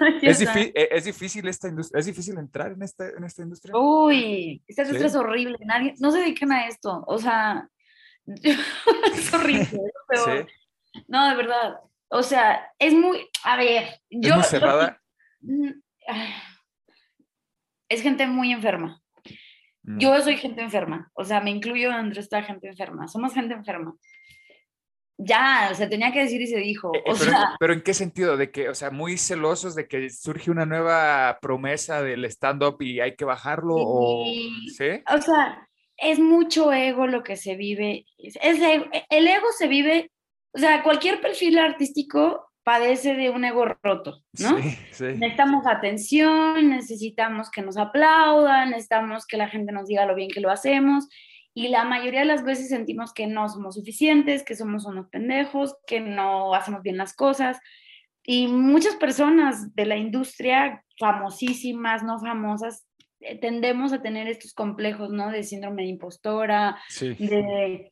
[0.22, 3.76] ¿Es, eh, es difícil esta industria, es difícil entrar en esta, en esta industria.
[3.76, 4.88] Uy, esta Sí.
[4.90, 5.58] industria es horrible.
[5.64, 7.04] Nadie, no se dediquen a esto.
[7.06, 7.68] O sea,
[8.26, 9.62] es horrible.
[9.62, 9.70] es
[10.08, 10.46] peor.
[10.92, 11.76] Sí, No, de verdad.
[12.08, 13.28] O sea, es muy.
[13.44, 14.34] A ver, es yo.
[14.36, 15.00] muy cerrada.
[15.40, 15.70] Mm,
[17.88, 19.00] Es gente muy enferma.
[19.84, 21.10] Mm, Yo soy gente enferma.
[21.14, 23.06] O sea, me incluyo dentro de esta gente enferma.
[23.08, 23.94] Somos gente enferma.
[25.18, 26.94] Ya, se tenía que decir y se dijo.
[26.94, 28.36] eh, eh, O pero, sea, pero ¿en qué sentido?
[28.36, 33.00] De que, o sea, muy celosos de que surge una nueva promesa del stand-up y
[33.00, 34.24] hay que bajarlo o...
[34.24, 34.68] Sí.
[34.76, 34.88] ¿Sí?
[35.12, 38.04] o sea, es mucho ego lo que se vive.
[38.18, 40.10] Es, es ego- el ego se vive,
[40.52, 44.58] o sea, cualquier perfil artístico padece de un ego roto, ¿no?
[44.60, 45.04] Sí, sí.
[45.16, 50.40] Necesitamos atención, necesitamos que nos aplaudan, necesitamos que la gente nos diga lo bien que
[50.40, 51.08] lo hacemos.
[51.58, 55.74] Y la mayoría de las veces sentimos que no somos suficientes, que somos unos pendejos,
[55.86, 57.58] que no hacemos bien las cosas.
[58.22, 62.86] Y muchas personas de la industria, famosísimas, no famosas,
[63.20, 65.30] eh, tendemos a tener estos complejos, ¿no?
[65.30, 67.14] De síndrome de impostora, Sí.
[67.18, 67.90] de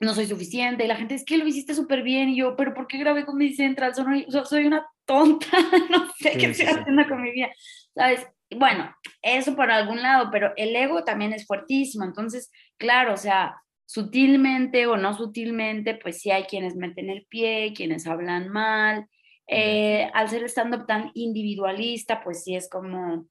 [0.00, 2.74] no soy suficiente, y la gente es que lo hiciste súper bien, y yo, pero
[2.74, 3.94] ¿por qué grabé con mi Central?
[3.94, 5.46] Soy, so- soy una tonta,
[5.90, 6.72] no sé Sí, qué estoy sí.
[6.74, 7.50] haciendo con mi vida,
[7.94, 8.26] ¿sabes?
[8.56, 13.56] Bueno, eso por algún lado, pero el ego también es fuertísimo, entonces, claro, o sea,
[13.86, 19.06] sutilmente o no sutilmente, pues sí hay quienes meten el pie, quienes hablan mal,
[19.46, 23.26] eh, al ser stand-up tan individualista, pues sí es como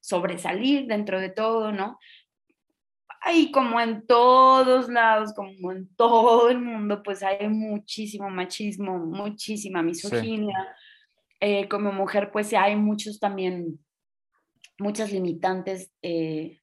[0.00, 1.98] sobresalir dentro de todo, ¿no?
[3.20, 9.82] Ay, como en todos lados, como en todo el mundo, pues hay muchísimo machismo, muchísima
[9.82, 10.56] misoginia.
[11.38, 13.78] Eh, como mujer, pues hay muchos también,
[14.80, 16.60] muchas limitantes eh,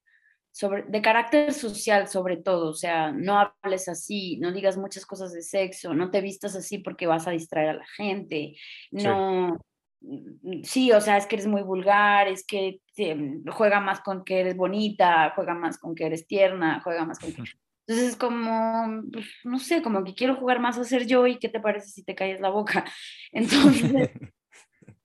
[0.52, 5.32] sobre, de carácter social sobre todo, o sea, no hables así, no digas muchas cosas
[5.32, 8.56] de sexo, no te vistas así porque vas a distraer a la gente,
[8.90, 9.58] no,
[10.02, 14.24] mm, sí, o sea, es que eres muy vulgar, es que eh, juega más con
[14.24, 17.44] que eres bonita, juega más con que eres tierna, juega más con que...
[17.88, 21.40] Entonces es como, pues, no sé, como que quiero jugar más a ser yo y
[21.40, 22.84] qué te parece si te calles la boca.
[23.32, 24.10] Entonces,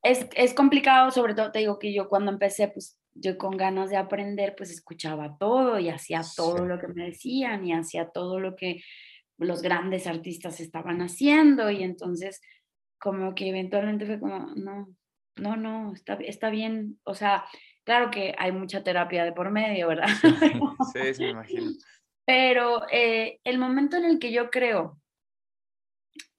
[0.03, 3.91] es, es complicado, sobre todo te digo que yo cuando empecé, pues yo con ganas
[3.91, 6.65] de aprender, pues escuchaba todo y hacía todo Sí.
[6.67, 8.83] lo que me decían y hacía todo lo que
[9.39, 12.41] los grandes artistas estaban haciendo y entonces
[12.99, 14.89] como que eventualmente fue como, no,
[15.37, 17.45] no, no, está, está bien, o sea,
[17.85, 20.07] claro que hay mucha terapia de por medio, ¿verdad?
[20.95, 21.71] Sí, sí, me imagino.
[22.27, 25.01] Pero eh, el momento en el que yo creo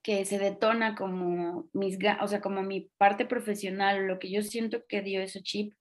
[0.02, 4.84] que se detona como mis, o sea, como mi parte profesional, lo que yo siento
[4.88, 5.74] que dio ese chip,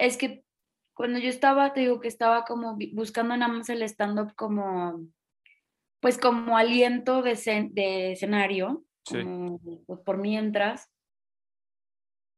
[0.00, 0.44] es que
[0.94, 5.06] cuando yo estaba, te digo que estaba como buscando nada más el stand-up como,
[6.00, 9.18] pues como aliento de, escen- de escenario, Sí.
[9.22, 10.90] como, pues, por mientras,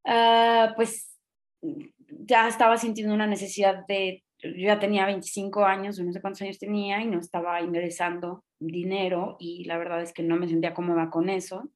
[0.04, 1.18] ah, pues
[2.08, 6.58] ya estaba sintiendo una necesidad de, yo ya tenía 25 años, no sé cuántos años
[6.58, 11.10] tenía, y no estaba ingresando dinero, y la verdad es que no me sentía cómoda
[11.10, 11.70] con eso.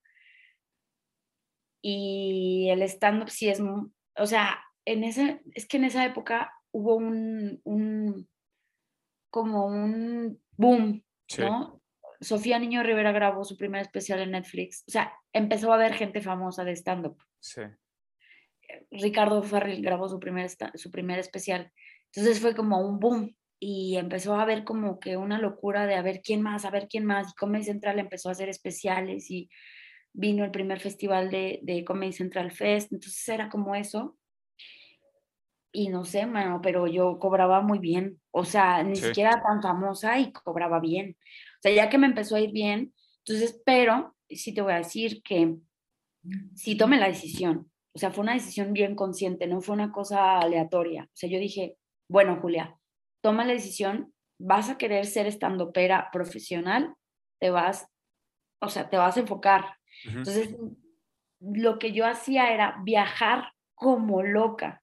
[1.82, 6.96] Y el stand-up sí es, o sea, en ese, es que en esa época hubo
[6.96, 8.28] un, un
[9.30, 11.42] como un boom, Sí.
[11.42, 11.82] ¿no?
[12.20, 16.22] Sofía Niño Rivera grabó su primer especial en Netflix, o sea, empezó a haber gente
[16.22, 17.18] famosa de stand-up.
[17.40, 17.62] Sí.
[18.90, 21.72] Ricardo Farrell grabó su primer, su primer especial.
[22.06, 26.02] Entonces fue como un boom y empezó a haber como que una locura de a
[26.02, 27.30] ver quién más, a ver quién más.
[27.30, 29.48] Y Comedy Central empezó a hacer especiales y
[30.12, 32.92] vino el primer festival de, de Comedy Central Fest.
[32.92, 34.16] Entonces era como eso.
[35.78, 38.18] Y no sé, mano, pero yo cobraba muy bien.
[38.30, 39.08] O sea, ni Sí.
[39.08, 41.18] siquiera tan famosa y cobraba bien.
[41.20, 44.78] O sea, ya que me empezó a ir bien, entonces, pero sí te voy a
[44.78, 45.56] decir que
[46.54, 47.70] sí tomé la decisión.
[47.94, 51.04] O sea, fue una decisión bien consciente, no fue una cosa aleatoria.
[51.04, 51.76] O sea, yo dije,
[52.08, 52.74] bueno, Julia,
[53.22, 56.94] toma la decisión, vas a querer ser estandopera profesional,
[57.38, 57.86] te vas,
[58.62, 59.76] o sea, te vas a enfocar.
[60.04, 60.56] Entonces,
[61.40, 64.82] lo que yo hacía era viajar como loca,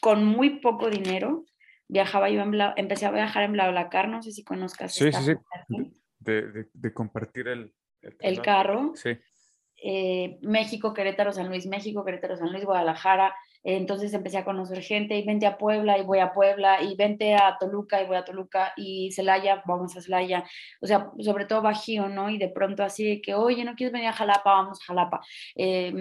[0.00, 1.44] con muy poco dinero.
[1.88, 5.22] Viajaba yo en Bla- empecé a viajar en BlaBlaCar, no sé si conozcas Sí, esta
[5.22, 5.32] sí,
[5.68, 5.92] sí.
[6.18, 8.42] De, de- de compartir el, el traslado.
[8.42, 8.92] carro.
[8.94, 9.10] Sí.
[9.80, 13.32] eh, México, Querétaro, San Luis, México, Querétaro, San Luis, Guadalajara.
[13.62, 16.96] eh, entonces empecé a conocer gente y vente a Puebla y voy a Puebla y
[16.96, 20.42] vente a Toluca y voy a Toluca y Celaya, vamos a Celaya.
[20.80, 22.28] O sea, sobre todo Bajío, ¿no?
[22.28, 24.50] Y de pronto así de que, oye, ¿no quieres venir a Jalapa?
[24.52, 25.20] Vamos a Jalapa.
[25.54, 25.92] Eh,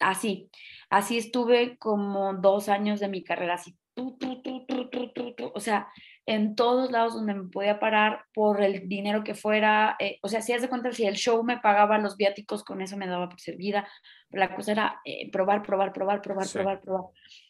[0.00, 0.48] así,
[0.90, 5.52] así estuve como dos años de mi carrera, así, tú, tú, tú.
[5.54, 5.88] o sea,
[6.26, 10.42] en todos lados donde me podía parar por el dinero que fuera, eh, o sea,
[10.42, 13.40] si de cuenta, si el show me pagaba los viáticos, con eso me daba por
[13.40, 13.88] servida,
[14.28, 16.58] pero la cosa era eh, probar, probar, probar, probar, Sí.
[16.58, 17.04] probar, probar,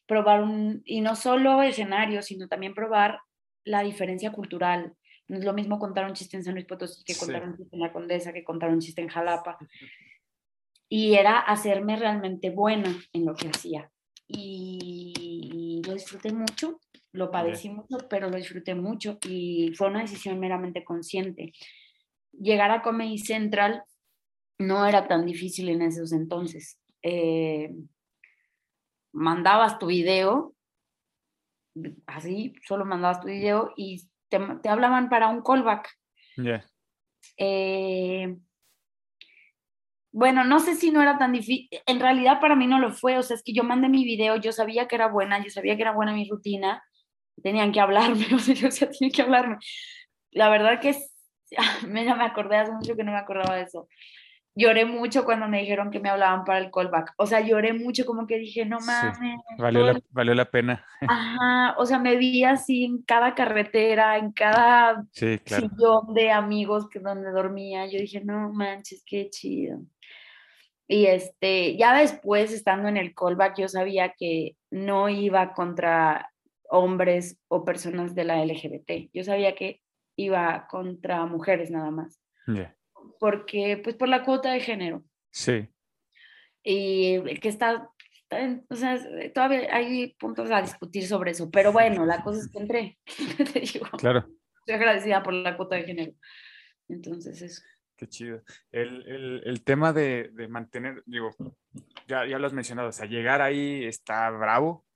[0.06, 3.20] probar un, y no solo escenario, sino también probar
[3.64, 4.94] la diferencia cultural.
[5.26, 7.20] No es lo mismo contar un chiste en San Luis Potosí que Sí.
[7.20, 9.58] contar un chiste en la Condesa, que contar un chiste en Jalapa.
[10.88, 13.90] Y era hacerme realmente buena en lo que hacía.
[14.26, 16.80] Y lo disfruté mucho,
[17.12, 21.52] lo padecí mucho, pero lo disfruté mucho y fue una decisión meramente consciente.
[22.32, 23.82] Llegar a Comedy Central
[24.58, 26.78] no era tan difícil en esos entonces.
[27.02, 27.74] Eh,
[29.12, 30.54] mandabas tu video,
[32.06, 35.88] así, solo mandabas tu video y te, te hablaban para un callback.
[36.36, 36.64] Ya.
[37.36, 38.36] Eh,
[40.12, 41.68] bueno, no sé si no era tan difícil.
[41.86, 43.18] En realidad para mí no lo fue.
[43.18, 45.76] O sea, es que yo mandé mi video, yo sabía que era buena, yo sabía
[45.76, 46.82] que era buena mi rutina.
[47.42, 49.58] Tenían que hablarme, o sea, yo decía, tienen que hablarme.
[50.32, 50.96] La verdad que
[51.88, 53.88] mira, me acordé hace mucho que no me acordaba de eso.
[54.54, 57.14] Lloré mucho cuando me dijeron que me hablaban para el callback.
[57.16, 59.38] O sea, lloré mucho, como que dije, no Sí, mames.
[59.56, 60.84] Valió todo la, el- valió la pena.
[61.08, 65.68] Ajá, o sea, me vi así en cada carretera, en cada Sí, claro.
[65.68, 67.86] sillón de amigos que donde dormía.
[67.86, 69.78] Yo dije, no manches, qué chido.
[70.90, 76.30] Y este, ya después, estando en el callback, yo sabía que no iba contra
[76.70, 79.10] hombres o personas de la LGBT.
[79.12, 79.82] Yo sabía que
[80.16, 82.20] iba contra mujeres nada más.
[82.46, 82.74] Ya.
[83.20, 85.04] Porque, pues, por la cuota de género.
[85.30, 85.68] Sí.
[86.62, 87.90] Y que está,
[88.30, 88.98] está o sea,
[89.34, 91.50] todavía hay puntos a discutir sobre eso.
[91.50, 92.98] Pero bueno, la cosa es que entré.
[93.52, 94.26] Te digo, Claro.
[94.60, 96.12] estoy agradecida por la cuota de género.
[96.88, 97.62] Entonces, eso.
[97.98, 98.42] Qué chido.
[98.70, 101.30] El, el- el tema de, de mantener, digo,
[102.06, 104.86] ya, ya lo has mencionado, o sea, llegar ahí está bravo,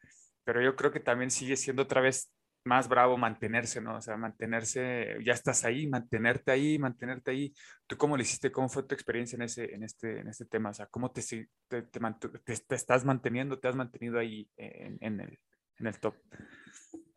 [0.45, 2.33] pero yo creo que también sigue siendo otra vez
[2.65, 3.97] más bravo mantenerse, ¿no?
[3.97, 7.53] O sea, mantenerse, ya estás ahí, mantenerte ahí, mantenerte ahí.
[7.89, 8.53] ¿Tú cómo lo hiciste?
[8.53, 10.71] ¿Cómo fue tu experiencia en ese, en este, en este tema?
[10.71, 11.23] O sea, ¿cómo te,
[11.69, 15.39] te, te- te estás manteniendo, te has mantenido ahí en, en el,
[15.81, 16.15] en el top?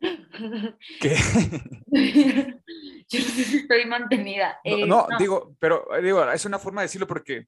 [1.00, 1.16] ¿Qué?
[3.10, 4.60] Yo no sé si estoy mantenida.
[4.64, 7.46] No, Eh, no, digo, pero eh, digo, es una forma de decirlo porque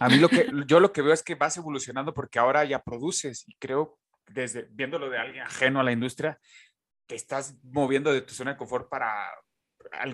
[0.00, 2.82] a mí lo que yo lo que veo es que vas evolucionando porque ahora ya
[2.82, 6.38] produces y creo desde viéndolo de alguien ajeno a la industria
[7.06, 9.30] te estás moviendo de tu zona de confort para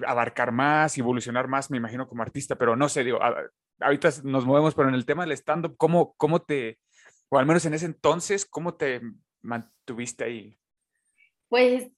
[0.07, 3.19] abarcar más, evolucionar más, me imagino como artista, pero no sé, digo,
[3.81, 6.79] ahorita nos movemos, pero en el tema del stand up, ¿cómo cómo te
[7.31, 9.01] o al menos en ese entonces cómo te
[9.41, 10.59] mantuviste ahí?
[11.49, 11.91] Pues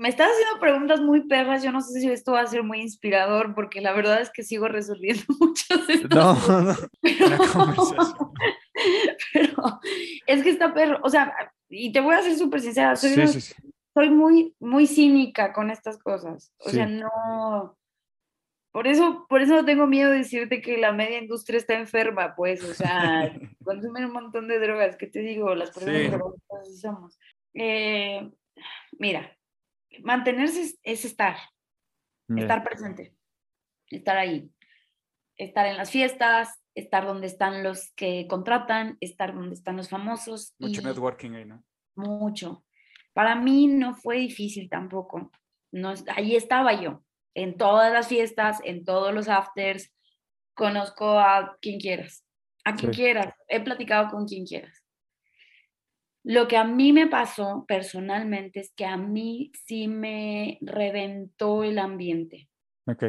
[0.00, 1.62] me estás haciendo preguntas muy perras.
[1.62, 4.42] Yo no sé si esto va a ser muy inspirador, porque la verdad es que
[4.42, 6.10] sigo resolviendo muchos de estos.
[6.10, 6.74] No, no.
[7.02, 7.36] Pero,
[9.32, 9.80] pero
[10.26, 11.00] es que está perro.
[11.02, 11.34] O sea,
[11.68, 12.96] y te voy a ser súper sincera.
[12.96, 13.54] Soy, Sí, una- sí, sí.
[13.94, 16.52] soy muy, muy cínica con estas cosas.
[16.60, 17.76] O sea, no.
[18.72, 22.34] Por eso, por eso no tengo miedo de decirte que la media industria está enferma,
[22.36, 23.32] pues, o sea,
[23.64, 25.54] consumen un montón de drogas, ¿qué te digo?
[25.56, 26.20] Las personas
[26.62, 27.18] así somos.
[27.52, 28.30] Eh,
[28.98, 29.36] mira,
[30.02, 31.36] mantenerse es, es estar,
[32.36, 33.14] estar presente,
[33.88, 34.50] estar ahí,
[35.36, 40.54] estar en las fiestas, estar donde están los que contratan, estar donde están los famosos.
[40.58, 41.64] Mucho y- networking ahí, ¿no?
[41.96, 42.64] mucho.
[43.12, 45.30] Para mí no fue difícil tampoco.
[45.72, 47.02] No, ahí estaba yo,
[47.34, 49.92] en todas las fiestas, en todos los afters.
[50.54, 52.24] Conozco a quien quieras,
[52.64, 53.00] a quien Sí.
[53.02, 53.34] quieras.
[53.48, 54.79] He platicado con quien quieras.
[56.22, 61.78] Lo que a mí me pasó personalmente es que a mí sí me reventó el
[61.78, 62.48] ambiente.
[62.86, 63.04] Ok.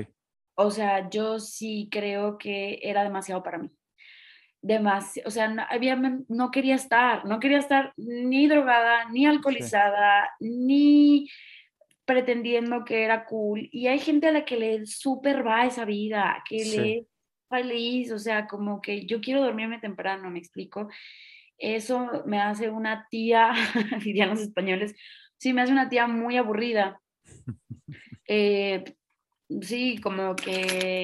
[0.56, 3.70] O sea, yo sí creo que era demasiado para mí.
[4.62, 10.30] Demasiado, o sea, no, había, no quería estar, no quería estar ni drogada, ni alcoholizada,
[10.40, 11.28] ni
[12.06, 13.68] pretendiendo que era cool.
[13.72, 16.78] Y hay gente a la que le súper va esa vida, que Sí.
[16.78, 17.08] le es
[17.50, 20.90] feliz, o sea, como que yo quiero dormirme temprano, me explico.
[21.62, 23.52] Eso me hace una tía,
[24.04, 24.96] dirían los españoles,
[25.38, 27.00] sí, me hace una tía muy aburrida.
[28.28, 28.84] Eh,
[29.62, 31.04] sí, como que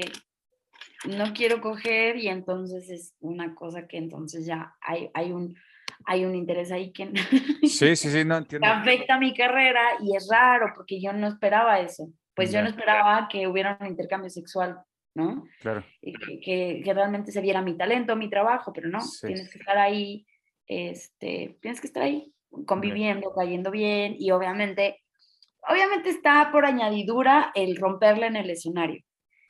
[1.09, 5.53] no quiero coger y entonces es una cosa que entonces ya hay, hay, un,
[6.05, 7.11] hay un interés ahí que,
[7.67, 8.67] Sí, sí, sí, no que entiendo.
[8.67, 12.09] afecta mi carrera y es raro porque yo no esperaba eso.
[12.33, 14.77] Pues yo no esperaba que hubiera un intercambio sexual,
[15.15, 15.43] ¿no?
[15.59, 15.83] Claro.
[16.01, 19.27] que, que- que realmente se viera mi talento, mi trabajo, pero no, Sí.
[19.27, 20.25] tienes que estar ahí,
[20.67, 22.33] este, tienes que estar ahí
[22.65, 25.01] conviviendo, cayendo bien y obviamente,
[25.67, 29.03] obviamente está por añadidura el romperla en el escenario.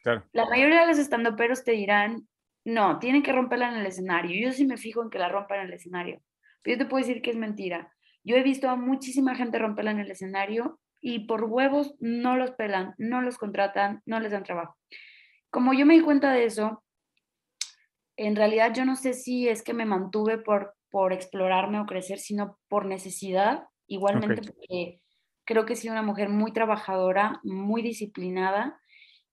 [0.04, 0.26] Claro.
[0.32, 2.28] La mayoría de los estandoperos te dirán,
[2.66, 4.48] no, tienen que romperla en el escenario.
[4.48, 6.22] Yo sí me fijo en que la rompan en el escenario,
[6.62, 7.94] pero yo te puedo decir que es mentira.
[8.24, 12.52] Yo he visto a muchísima gente romperla en el escenario y por huevos no los
[12.52, 14.78] pelan, no los contratan, no les dan trabajo.
[15.50, 16.84] Como yo me di cuenta de eso,
[18.18, 22.20] en realidad yo no sé si es que me mantuve por, por explorarme o crecer,
[22.20, 25.02] sino por necesidad, igualmente porque
[25.46, 28.80] creo que he sido una mujer muy trabajadora, muy disciplinada,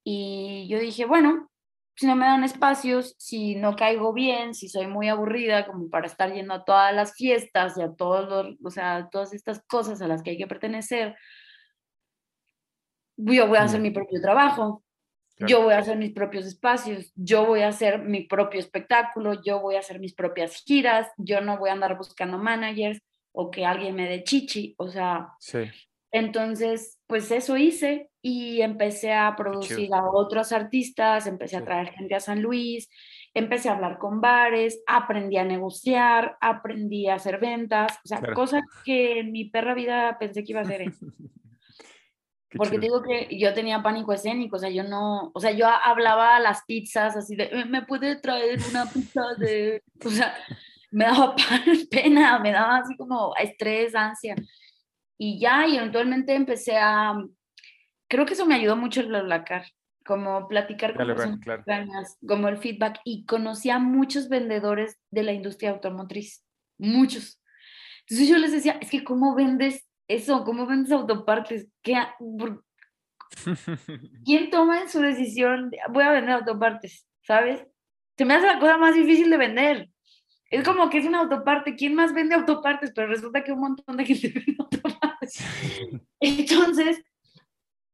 [0.05, 1.51] y yo dije, bueno,
[1.97, 6.07] si no me dan espacios, si no caigo bien, si soy muy aburrida como para
[6.07, 10.03] estar yendo a todas las fiestas y a todos los, o sea, todas estas cosas
[10.03, 11.17] a las que hay que pertenecer,
[13.17, 14.84] yo voy a hacer mi propio trabajo,
[15.37, 15.49] Claro.
[15.51, 19.61] yo voy a hacer mis propios espacios, yo voy a hacer mi propio espectáculo, yo
[19.61, 23.01] voy a hacer mis propias giras, yo no voy a andar buscando managers
[23.33, 25.59] o que alguien me dé chichi, o sea, Sí.
[26.13, 31.63] entonces, pues eso hice y empecé a producir a otros artistas, empecé Sí.
[31.63, 32.89] a traer gente a San Luis,
[33.35, 38.35] empecé a hablar con bares, aprendí a negociar, aprendí a hacer ventas, o sea, Claro.
[38.35, 40.85] cosas que en mi perra vida pensé que iba a hacer.
[42.55, 45.67] Qué Porque digo que yo tenía pánico escénico, o sea, yo no, o sea, yo
[45.67, 50.37] hablaba a las pizzas así de, "Eh, ¿me puede traer una pizza de, o sea,
[50.93, 51.35] me daba
[51.91, 54.37] pena, me daba así como estrés, ansia.
[55.19, 57.15] Y ya, y eventualmente empecé a,
[58.09, 59.67] creo que eso me ayudó mucho el BlaBlaCar,
[60.07, 61.65] como platicar con personas claro.
[62.25, 66.45] como el feedback, y conocí a muchos vendedores de la industria automotriz,
[66.79, 67.41] muchos.
[68.03, 70.45] Entonces yo les decía, es que ¿cómo vendes eso?
[70.45, 71.69] ¿Cómo vendes autopartes?
[71.83, 72.65] ¿Qué por-
[74.25, 75.71] ¿Quién toma en su decisión?
[75.71, 77.67] de, Voy a vender autopartes, ¿sabes?
[78.17, 79.91] Se me hace la cosa más difícil de vender.
[80.51, 81.75] Es como que es una autoparte.
[81.75, 82.93] ¿Quién más vende autopartes?
[82.95, 85.45] Pero resulta que un montón de gente vende autopartes.
[86.21, 87.03] Entonces,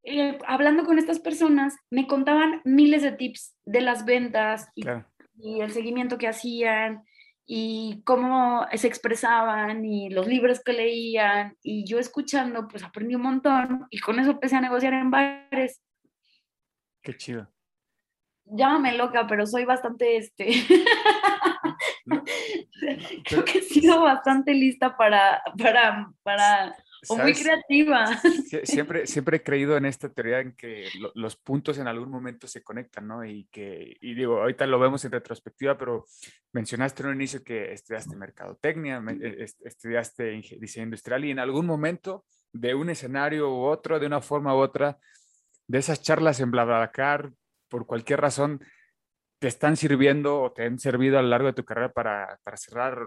[0.02, 5.06] eh, hablando con estas personas, me contaban miles de tips de las ventas y Claro.
[5.38, 7.02] y el seguimiento que hacían
[7.52, 13.22] y cómo se expresaban y los libros que leían y yo escuchando pues aprendí un
[13.22, 15.82] montón y con eso empecé a negociar en bares.
[17.02, 17.52] Qué chido.
[18.44, 20.48] Llámame loca, pero soy bastante este
[23.24, 26.76] creo que he sido bastante lista para para para
[27.08, 28.06] o muy creativa.
[28.48, 32.10] Sie- Siempre, siempre he creído en esta teoría en que lo- los puntos en algún
[32.10, 33.24] momento se conectan, ¿no?
[33.24, 36.06] Y que, y digo, ahorita lo vemos en retrospectiva, pero
[36.52, 40.24] mencionaste en un inicio que estudiaste mercadotecnia, me- est- estudiaste
[40.60, 44.58] diseño industrial y en algún momento de un escenario u otro, de una forma u
[44.58, 44.98] otra,
[45.68, 47.30] de esas charlas en BlaBlaCar,
[47.68, 48.60] por cualquier razón,
[49.38, 52.56] te están sirviendo o te han servido a lo largo de tu carrera para, para
[52.56, 52.98] cerrar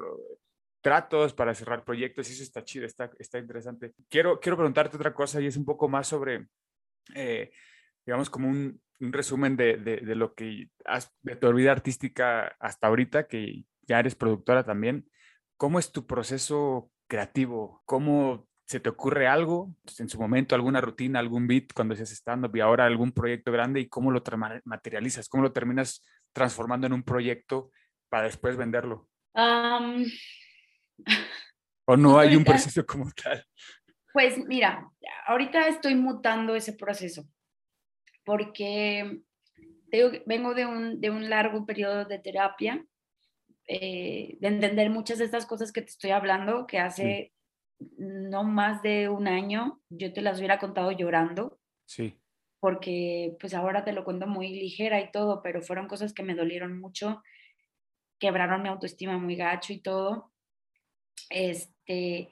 [0.83, 3.93] tratos, para cerrar proyectos, y eso está chido, está, está interesante.
[4.09, 6.47] Quiero, quiero preguntarte otra cosa y es un poco más sobre,
[7.15, 7.51] eh,
[8.05, 12.55] digamos, como un, un resumen de, de, de, lo que has, de tu vida artística
[12.59, 15.09] hasta ahorita, que ya eres productora también.
[15.57, 17.81] ¿Cómo es tu proceso creativo?
[17.85, 22.55] ¿Cómo se te ocurre algo en su momento, alguna rutina, algún beat cuando estás stand-up
[22.55, 24.21] y ahora algún proyecto grande y cómo lo
[24.65, 25.29] materializas?
[25.29, 27.71] ¿Cómo lo terminas transformando en un proyecto
[28.09, 29.07] para después venderlo?
[29.33, 30.03] Um...
[31.85, 33.45] ¿O no hay un proceso como tal?
[34.13, 34.89] Pues mira,
[35.25, 37.25] ahorita estoy mutando ese proceso
[38.23, 39.21] porque
[40.25, 42.85] vengo de un, de un largo periodo de terapia,
[43.67, 47.33] eh, de entender muchas de estas cosas que te estoy hablando, que hace
[47.97, 51.59] no más de un año yo te las hubiera contado llorando.
[51.85, 52.19] Sí.
[52.59, 56.35] Porque pues ahora te lo cuento muy ligera y todo, pero fueron cosas que me
[56.35, 57.21] dolieron mucho,
[58.19, 60.32] quebraron mi autoestima muy gacho y todo.
[61.29, 62.29] Este,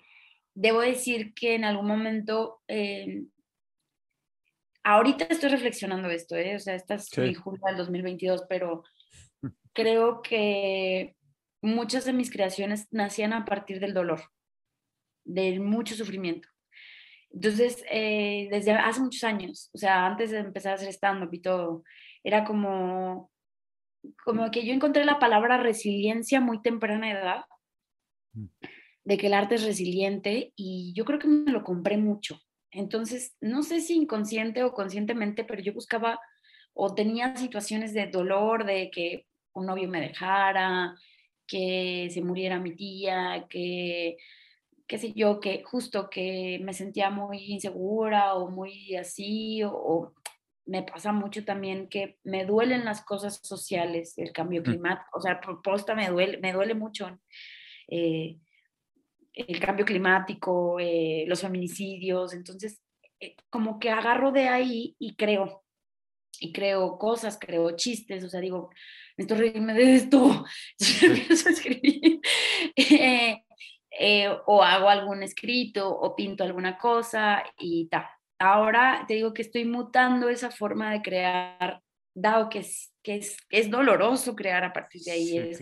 [0.53, 3.23] debo decir que en algún momento eh,
[4.84, 6.55] ahorita estoy reflexionando esto, ¿eh?
[6.55, 8.84] o sea, esta es mi junta del 2022, pero
[9.73, 11.15] creo que
[11.61, 14.21] muchas de mis creaciones nacían a partir del dolor,
[15.23, 16.47] del mucho sufrimiento.
[17.34, 21.41] Entonces, eh, desde hace muchos años, o sea, antes de empezar a hacer stand-up y
[21.41, 21.84] todo,
[22.23, 23.32] era como,
[24.25, 27.51] como que yo encontré la palabra resiliencia muy temprana edad, mm.
[29.03, 32.39] De que el arte es resiliente y yo creo que me lo compré mucho.
[32.71, 36.19] Entonces, no sé si inconsciente o conscientemente, pero yo buscaba
[36.73, 40.95] o tenía situaciones de dolor, de que un novio me dejara,
[41.45, 44.17] que se muriera mi tía, que
[44.88, 50.13] qué sé yo, que justo que me sentía muy insegura o muy así, o,
[50.65, 54.63] me pasa mucho también que me duelen las cosas sociales, el cambio mm.
[54.65, 57.19] climático, o sea, propuesta me duele, me duele mucho.
[57.88, 58.38] Eh,
[59.34, 62.82] el cambio climático, eh, los feminicidios, entonces
[63.19, 65.63] eh, como que agarro de ahí y creo,
[66.39, 68.71] y creo cosas, creo chistes, o sea, digo,
[69.17, 70.45] necesito reírme de esto,
[71.01, 72.19] empiezo a escribir,
[74.45, 78.05] o hago algún escrito, o pinto alguna cosa, y tal.
[78.39, 81.82] Ahora te digo que estoy mutando esa forma de crear,
[82.15, 85.38] dado que es, que es, es doloroso crear a partir de ahí.
[85.38, 85.61] es,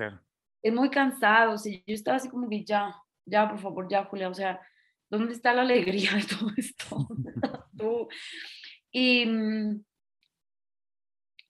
[0.62, 2.96] es muy cansado, o sea, yo estaba así como que ya,
[3.26, 4.60] ya, por favor, ya, Julia, o sea,
[5.10, 7.08] ¿dónde está la alegría de todo esto?
[8.92, 9.84] Y, mm,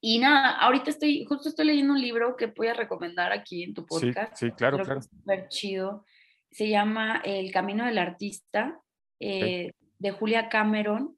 [0.02, 3.74] y nada, ahorita estoy, justo estoy leyendo un libro que voy a recomendar aquí en
[3.74, 4.34] tu podcast.
[4.36, 5.02] Sí, claro, claro.
[5.02, 6.06] Súper chido.
[6.50, 8.80] Se llama El Camino del Artista,
[9.20, 11.16] eh, de Julia Cameron,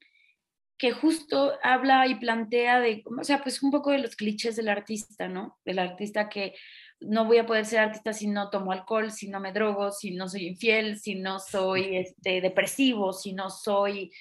[0.76, 4.68] que justo habla y plantea de, o sea, pues un poco de los clichés del
[4.68, 5.60] artista, ¿no?
[5.64, 6.54] Del artista que
[7.06, 10.12] no voy a poder ser artista si no tomo alcohol, si no me drogo, si
[10.12, 14.12] no soy infiel, si no soy este, depresivo, si no soy...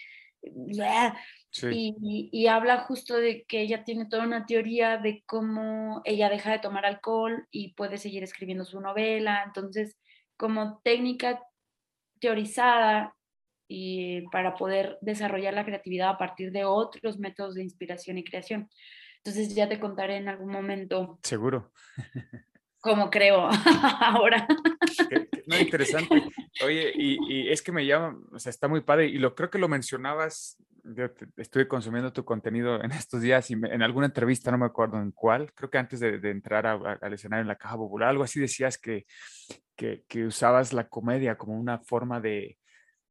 [1.70, 6.52] Y, y, habla justo de que ella tiene toda una teoría de cómo ella deja
[6.52, 9.44] de tomar alcohol y puede seguir escribiendo su novela.
[9.46, 9.98] Entonces,
[10.38, 11.44] como técnica
[12.20, 13.16] teorizada
[13.68, 18.70] y para poder desarrollar la creatividad a partir de otros métodos de inspiración y creación.
[19.18, 21.20] Entonces ya te contaré en algún momento.
[21.22, 21.72] Seguro.
[22.82, 23.48] como creo
[24.02, 24.48] ahora.
[25.46, 26.24] No, interesante.
[26.66, 29.60] Oye, y, es que me llama, o sea, está muy padre y lo creo que
[29.60, 31.06] lo mencionabas, yo
[31.38, 35.12] estuve consumiendo tu contenido en estos días y en alguna entrevista, no me acuerdo en
[35.12, 38.78] cuál, creo que antes de, entrar al escenario en la caja popular, algo así decías
[38.78, 39.06] que,
[39.76, 42.58] que, que usabas la comedia como una forma de,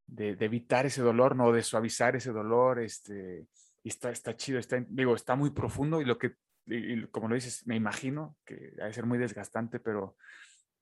[0.06, 1.52] de, de, evitar ese dolor, ¿no?
[1.52, 3.46] De suavizar ese dolor, este,
[3.84, 6.32] y está, está chido, está, digo, está muy profundo y lo que
[6.66, 10.16] y, como lo dices, me imagino que debe ser muy desgastante, pero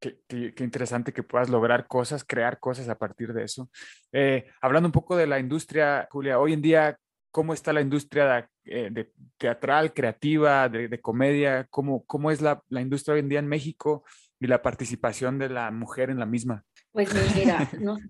[0.01, 3.71] qué, qué, interesante que puedas lograr cosas, crear cosas a partir de eso.
[4.13, 6.99] Eh, hablando un poco de la industria, Julia, hoy en día,
[7.31, 11.67] ¿cómo está la industria de, eh, teatral, creativa, de, comedia?
[11.71, 14.05] ¿Cómo, cómo es la, la, industria hoy en día en México
[14.41, 16.65] y la participación de la mujer en la misma?
[16.93, 18.07] Pues mira, no sé.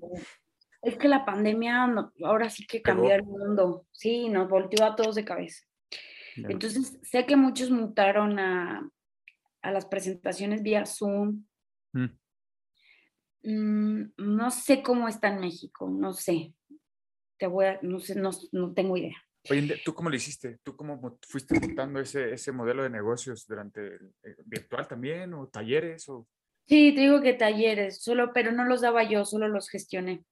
[0.80, 1.92] Es que la pandemia
[2.24, 3.86] ahora sí que cambió el mundo.
[3.90, 5.64] Sí, nos volteó a todos de cabeza.
[6.46, 8.90] Entonces, sé que muchos mutaron a,
[9.62, 11.44] las presentaciones vía Zoom.
[11.92, 12.06] Mm.
[13.42, 16.54] Mm, no sé cómo está en México, no sé.
[17.38, 19.16] Te voy a, no sé, no, tengo idea.
[19.50, 20.58] Oye, ¿tú cómo lo hiciste?
[20.62, 26.08] ¿Tú cómo fuiste montando ese, ese modelo de negocios durante eh, virtual también o talleres?
[26.08, 26.26] O...
[26.66, 30.24] Sí, te digo que talleres, solo, pero no los daba yo, solo los gestioné.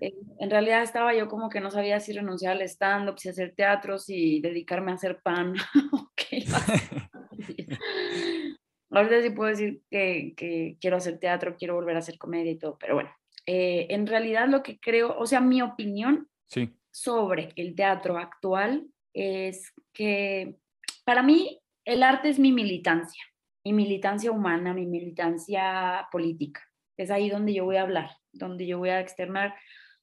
[0.00, 3.54] Eh, en realidad estaba yo como que no sabía si renunciar al stand-up, si hacer
[3.56, 5.54] teatros y dedicarme a hacer pan.
[8.90, 12.58] ahorita sí puedo decir que, que quiero hacer teatro, quiero volver a hacer comedia y
[12.58, 13.10] todo, pero bueno,
[13.46, 18.86] eh, en realidad lo que creo, o sea, mi opinión Sí, sobre el teatro actual
[19.12, 20.58] es que
[21.04, 23.24] para mí el arte es mi militancia,
[23.64, 26.62] mi militancia humana, mi militancia política.
[26.96, 29.54] Es ahí donde yo voy a hablar, donde yo voy a externar,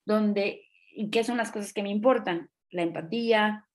[0.06, 2.50] donde, ¿y qué son las cosas que me importan?
[2.70, 3.66] La empatía,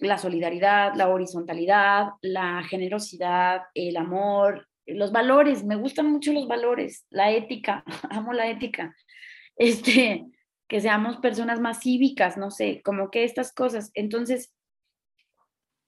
[0.00, 5.64] la solidaridad, la horizontalidad, la generosidad, el amor, los valores.
[5.64, 8.94] Me gustan mucho los valores, la ética, amo la ética.
[9.56, 10.26] Este,
[10.68, 13.90] que seamos personas más cívicas, no sé, como que estas cosas.
[13.94, 14.52] Entonces,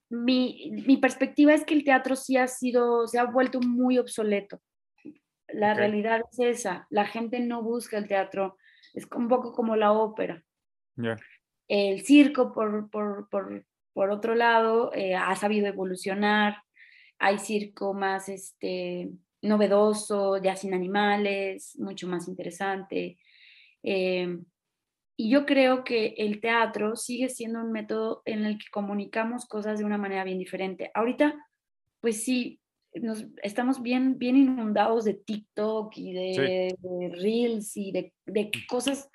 [0.09, 4.61] mi, mi perspectiva es que el teatro sí ha sido, se ha vuelto muy obsoleto.
[5.49, 8.57] La realidad es esa, la gente no busca el teatro,
[8.93, 10.43] es un poco como la ópera.
[10.95, 11.15] ya.
[11.67, 16.63] El circo, por, por, por, por otro lado, eh, ha sabido evolucionar,
[17.19, 19.09] hay circo más este,
[19.41, 23.17] novedoso, ya sin animales, mucho más interesante.
[23.83, 24.39] Eh,
[25.19, 29.79] y yo creo que el teatro sigue siendo un método en el que comunicamos cosas
[29.79, 30.91] de una manera bien diferente.
[30.93, 31.35] Ahorita,
[31.99, 32.59] pues sí,
[33.01, 39.09] nos, estamos bien, bien inundados de TikTok y de, de Reels y de, de cosas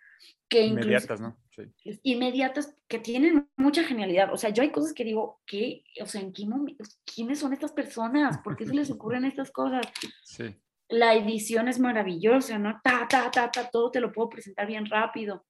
[0.49, 1.39] que Inmediatas, ¿no?
[1.51, 1.99] Sí.
[2.03, 4.33] inmediatas que tienen mucha genialidad.
[4.33, 5.85] O sea, yo hay cosas que digo, ¿qué?
[6.01, 6.85] O sea, ¿en qué momento?
[7.05, 8.39] ¿Quiénes son estas personas?
[8.39, 9.87] ¿Por qué se les ocurren estas cosas?
[10.24, 10.45] Sí,
[10.89, 12.80] La edición es maravillosa, ¿no?
[12.83, 15.45] Ta, ta, ta, ta, todo te lo puedo presentar bien rápido.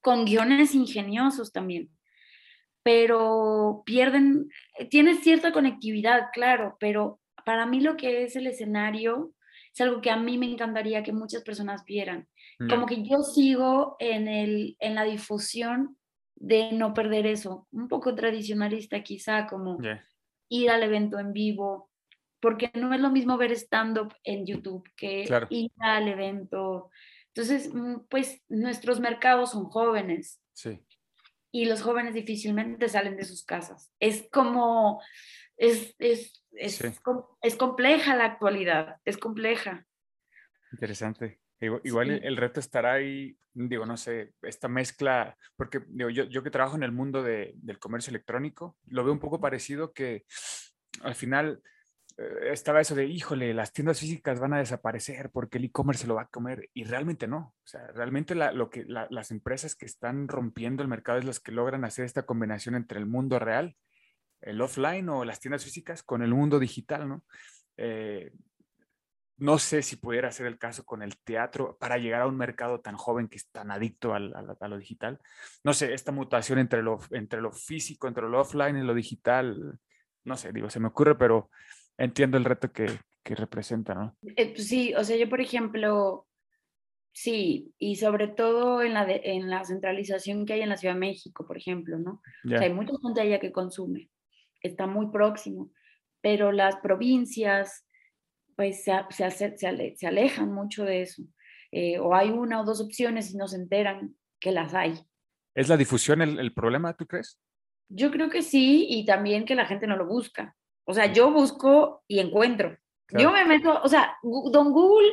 [0.00, 1.90] Con guiones ingeniosos también.
[2.82, 9.32] Pero pierden, eh, tiene cierta conectividad, claro, pero para mí lo que es el escenario
[9.74, 12.28] es algo que a mí me encantaría que muchas personas vieran.
[12.68, 15.96] Como que yo sigo en, el, en la difusión
[16.36, 19.78] de no perder eso, un poco tradicionalista quizá, como
[20.48, 21.90] ir al evento en vivo,
[22.40, 25.46] porque no es lo mismo ver stand-up en YouTube que Claro.
[25.50, 26.90] ir al evento.
[27.34, 30.40] Entonces, mm, pues nuestros mercados son jóvenes.
[30.52, 30.78] Sí,
[31.52, 33.92] y los jóvenes difícilmente salen de sus casas.
[34.00, 35.00] Es como,
[35.56, 36.88] es, es, es, Sí.
[37.42, 39.86] es compleja la actualidad, es compleja.
[40.72, 41.38] interesante.
[41.60, 42.26] Igual, el- Sí.
[42.26, 46.74] el reto estará ahí, digo, no sé, esta mezcla, porque digo, yo, yo que trabajo
[46.76, 50.24] en el mundo de- del comercio electrónico, lo veo un poco parecido que
[51.02, 51.62] al final
[52.50, 56.14] estaba eso de, híjole, las tiendas físicas van a desaparecer porque el e-commerce se lo
[56.16, 57.54] va a comer y realmente no.
[57.56, 61.24] O sea, realmente la- lo que, la- las empresas que están rompiendo el mercado es
[61.24, 63.76] las que logran hacer esta combinación entre el mundo real,
[64.40, 67.24] el offline o las tiendas físicas con el mundo digital, ¿no?
[67.76, 68.32] Eh,
[69.38, 72.80] no sé si pudiera ser el caso con el teatro para llegar a un mercado
[72.80, 75.18] tan joven que es tan adicto al- a, lo digital.
[75.64, 79.78] No sé, esta mutación entre lo, entre lo físico, entre lo offline y lo digital,
[80.24, 81.50] no sé, digo, se me ocurre, pero
[81.98, 82.86] entiendo el reto que,
[83.22, 84.16] que representa, ¿no?
[84.36, 86.26] Eh, pues sí, o sea, yo por ejemplo,
[87.12, 90.94] sí, y sobre todo en la, de- en la centralización que hay en la Ciudad
[90.94, 92.12] de México, por ejemplo, ¿no?
[92.12, 94.10] O sea, hay mucha gente allá que consume,
[94.62, 95.70] está muy próximo,
[96.20, 97.86] pero las provincias,
[98.56, 101.22] pues se, se, ace- se ale- se alejan mucho de eso.
[101.70, 104.94] Eh, o hay una o dos opciones y no se enteran que las hay.
[105.54, 107.38] ¿Es la difusión el, el problema, tú crees?
[107.88, 110.54] Yo creo que sí, y también que la gente no lo busca.
[110.84, 112.70] O sea, yo busco y encuentro.
[113.10, 113.32] Yo Claro.
[113.32, 115.10] me meto, o sea, Don Google,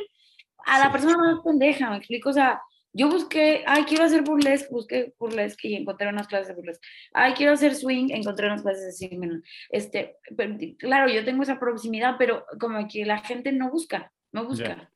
[0.66, 0.92] a la Sí.
[0.92, 2.60] persona más pendeja, me explico, o sea,
[2.92, 6.86] yo busqué, ay, quiero hacer burlesque, busqué burlesque y encontré unas clases de burlesque.
[7.12, 9.42] Ay, quiero hacer swing, encontré unas clases de swing.
[9.70, 14.44] Este, pero, claro, yo tengo esa proximidad, pero como que la gente no busca, no
[14.44, 14.90] busca.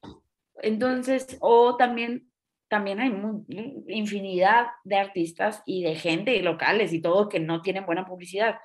[0.63, 2.31] Entonces, o también,
[2.69, 3.13] también hay
[3.89, 8.57] infinidad de artistas y de gente locales y todo que no tienen buena publicidad.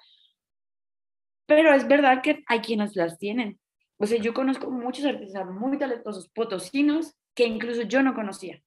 [1.50, 3.60] Pero es verdad que hay quienes las tienen.
[3.98, 8.62] O sea, yo conozco muchos artistas muy talentosos potosinos que incluso yo no conocía.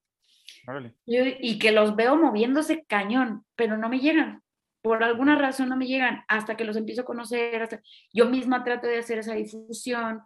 [1.06, 4.42] Yo- y que los veo moviéndose cañón, pero no me llegan.
[4.82, 7.62] Por alguna razón no me llegan hasta que los empiezo a conocer.
[7.62, 7.80] Hasta...
[8.12, 10.20] Yo misma trato de hacer esa difusión.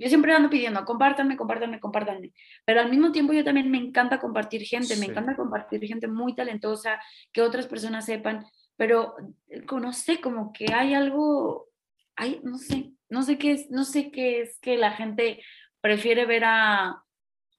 [0.00, 2.32] Yo siempre ando pidiendo, compártanme, compártanme, compártanme.
[2.64, 6.34] Pero al mismo tiempo yo también me encanta compartir gente, me encanta compartir gente muy
[6.34, 7.00] talentosa,
[7.32, 8.44] que otras personas sepan.
[8.76, 9.14] Pero
[9.48, 11.68] eh, no sé, como que hay algo,
[12.16, 15.42] hay, no sé, no sé qué es, no sé qué es que la gente
[15.80, 17.02] prefiere ver a,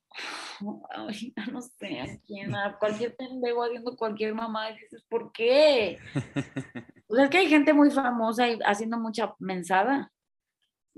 [0.90, 6.00] ay, no sé, a quién, a cualquier pendejo haciendo cualquier mamá, y dices, ¿por qué?
[7.08, 10.12] O sea, es que hay gente muy famosa y haciendo mucha mensada.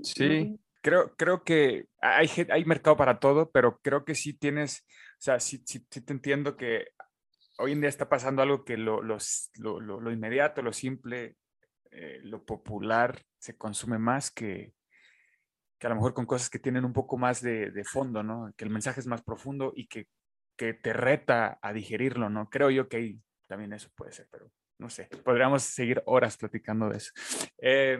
[0.02, 4.84] Sí, creo, creo que hay, hay mercado para todo, pero creo que sí tienes,
[5.18, 6.88] o sea, sí, sí, sí te entiendo que
[7.58, 9.18] hoy en día está pasando algo que lo, lo,
[9.58, 11.36] lo- lo inmediato, lo simple,
[11.90, 14.72] eh, lo popular se consume más que,
[15.78, 18.52] que a lo mejor con cosas que tienen un poco más de, de fondo, ¿no?
[18.56, 20.06] Que el mensaje es más profundo y que,
[20.56, 22.48] que te reta a digerirlo, ¿no?
[22.48, 26.88] Creo yo que ahí también eso puede ser, pero no sé, podríamos seguir horas platicando
[26.90, 27.12] de eso.
[27.58, 27.98] Eh,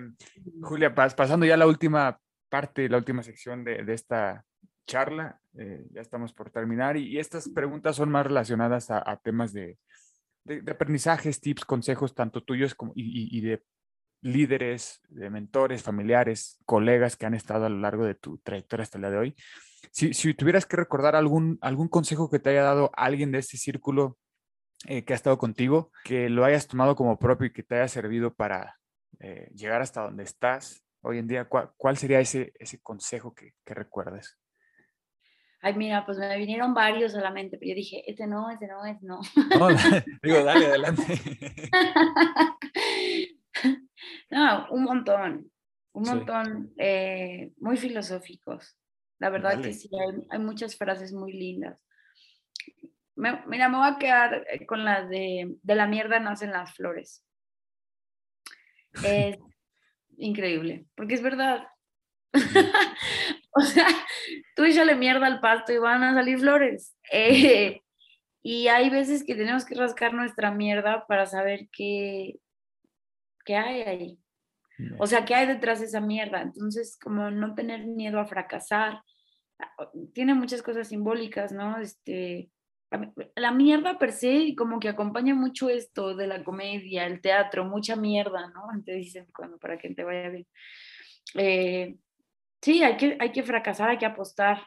[0.62, 4.44] Julia, pas- pasando ya a la última parte, la última sección de, de esta
[4.86, 9.16] charla, eh, ya estamos por terminar y, y estas preguntas son más relacionadas a, a
[9.18, 9.78] temas de,
[10.44, 13.62] de- de aprendizajes, tips, consejos, tanto tuyos como y, y- de
[14.22, 18.98] líderes, de mentores, familiares, colegas que han estado a lo largo de tu trayectoria hasta
[18.98, 19.34] el día de hoy.
[19.92, 23.57] Si, si tuvieras que recordar algún, algún consejo que te haya dado alguien de este
[23.57, 24.18] círculo
[24.86, 27.88] eh, que ha estado contigo, que lo hayas tomado como propio y que te haya
[27.88, 28.76] servido para
[29.20, 33.52] eh, llegar hasta donde estás hoy en día, ¿cuál, cuál sería ese, ese consejo que,
[33.64, 34.36] que recuerdes?
[35.66, 38.68] Ay, mira, pues me vinieron varios a la mente, pero yo dije, este no, este
[38.68, 39.18] no, este no.
[39.58, 39.68] No,
[40.22, 41.02] digo, dale, adelante.
[44.30, 45.50] No, un montón,
[45.92, 46.10] un Sí.
[46.10, 48.76] montón, eh, muy filosóficos.
[49.18, 49.62] La verdad Vale.
[49.68, 51.80] que sí, hay, hay muchas frases muy lindas.
[53.16, 56.74] Me- mira, me voy a quedar eh, con la de, de la mierda nacen las
[56.74, 57.24] flores.
[59.04, 59.38] Es
[60.16, 61.66] increíble, porque es verdad.
[63.59, 63.86] o sea,
[64.54, 66.94] tú échale mierda al pasto y van a salir flores.
[67.11, 67.80] Eh,
[68.42, 72.38] y hay veces que tenemos que rascar nuestra mierda para saber qué,
[73.44, 74.18] qué hay ahí.
[74.98, 76.42] O sea, ¿qué hay detrás de esa mierda?
[76.42, 79.02] Entonces, como no tener miedo a fracasar,
[80.12, 81.78] tiene muchas cosas simbólicas, ¿no?
[81.78, 82.50] Este,
[83.34, 87.96] la mierda per se como que acompaña mucho esto de la comedia, el teatro, mucha
[87.96, 88.64] mierda, ¿no?
[88.70, 90.46] Entonces dicen, cuando para que te vaya bien.
[91.34, 91.96] Eh,
[92.66, 94.66] sí, hay que, hay que fracasar, hay que apostar,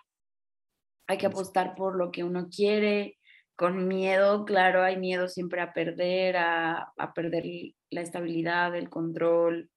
[1.05, 3.17] hay que apostar por lo que uno quiere,
[3.57, 7.43] con miedo, claro, hay miedo siempre a perder, a, a perder
[7.89, 9.69] la estabilidad, el control,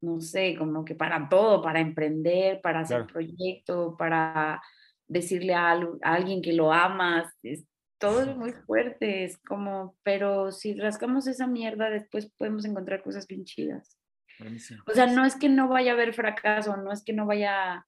[0.00, 3.12] no sé, como que para todo, para emprender, para hacer Claro.
[3.12, 4.62] proyecto, para
[5.06, 7.66] decirle a, a alguien que lo amas, es-
[7.98, 13.26] todo es muy fuerte, es como, pero si rascamos esa mierda, después podemos encontrar cosas
[13.26, 13.98] bien chidas.
[14.38, 14.82] Buenísimo.
[14.86, 17.86] O sea, no es que no vaya a haber fracaso, no es que no vaya,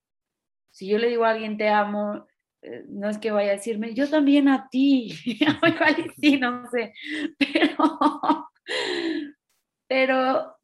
[0.71, 2.27] si yo le digo a alguien te amo,
[2.63, 6.93] eh, no es que vaya a decirme, yo también a ti, igual sí, no sé,
[7.39, 8.51] pero,
[9.89, 10.57] pero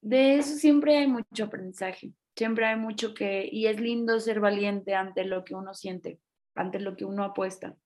[0.00, 4.94] de eso siempre hay mucho aprendizaje, siempre hay mucho que, y es lindo ser valiente
[4.94, 6.20] ante lo que uno siente,
[6.54, 7.76] ante lo que uno apuesta.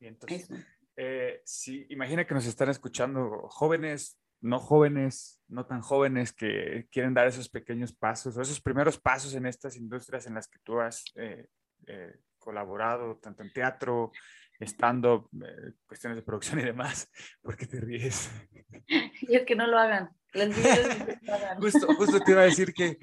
[0.00, 0.50] Entonces,
[0.96, 7.14] eh, sí, imagina que nos están escuchando jóvenes, no jóvenes, no tan jóvenes que quieren
[7.14, 10.80] dar esos pequeños pasos o esos primeros pasos en estas industrias en las que tú
[10.80, 11.46] has eh,
[11.86, 14.12] eh, colaborado, tanto en teatro,
[14.60, 17.10] stand-up, eh, cuestiones de producción y demás.
[17.42, 18.30] ¿Por qué te ríes?
[19.22, 20.10] Y es que no lo hagan.
[20.32, 20.68] Les digo
[21.06, 21.60] que no lo hagan.
[21.60, 22.98] Justo, justo te iba a decir que,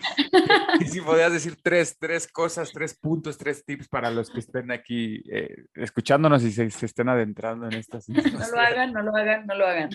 [0.80, 4.72] que- si podías decir tres, tres cosas, tres puntos, tres tips para los que estén
[4.72, 8.54] aquí eh, escuchándonos y se, se estén adentrando en estas No lo industrias.
[8.72, 9.90] hagan, no lo hagan, no lo hagan.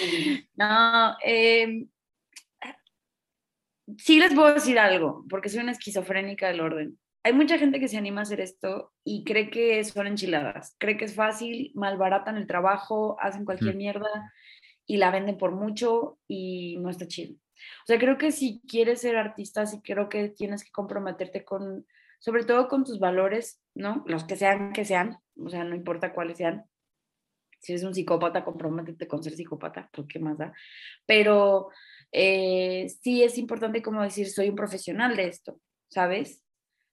[0.56, 1.88] no, em,
[3.96, 6.98] sí les puedo decir algo, porque soy una esquizofrénica del orden.
[7.24, 10.96] Hay mucha gente que se anima a hacer esto y cree que son enchiladas, cree
[10.96, 14.32] que es fácil, malbaratan el trabajo, hacen cualquier mierda
[14.86, 17.34] y la venden por mucho y no está chido.
[17.34, 21.86] O sea, creo que si quieres ser artista, sí creo que tienes que comprometerte con,
[22.18, 24.04] sobre todo con tus valores, ¿no?
[24.06, 26.64] Los que sean, que sean, o sea, no importa cuáles sean.
[27.58, 30.52] Si eres un psicópata, comprométete con ser psicópata, pues qué más da.
[31.06, 31.68] Pero
[32.12, 36.44] eh, sí es importante como decir, soy un profesional de esto, ¿sabes?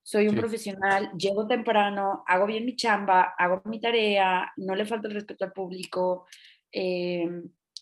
[0.03, 0.39] Soy un Sí.
[0.39, 5.45] profesional, llego temprano, hago bien mi chamba, hago mi tarea, no le falta el respeto
[5.45, 6.27] al público,
[6.71, 7.27] eh,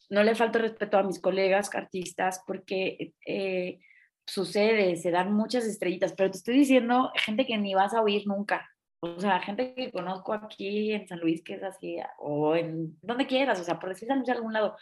[0.09, 3.79] no le falta el respeto a mis colegas artistas, porque eh,
[4.25, 8.23] sucede, se dan muchas estrellitas, pero te estoy diciendo gente que ni vas a oír
[8.27, 8.69] nunca.
[9.05, 13.27] O sea, gente que conozco aquí en San Luis, que es así, o en donde
[13.27, 14.77] quieras, o sea, por decir San Luis de algún lado.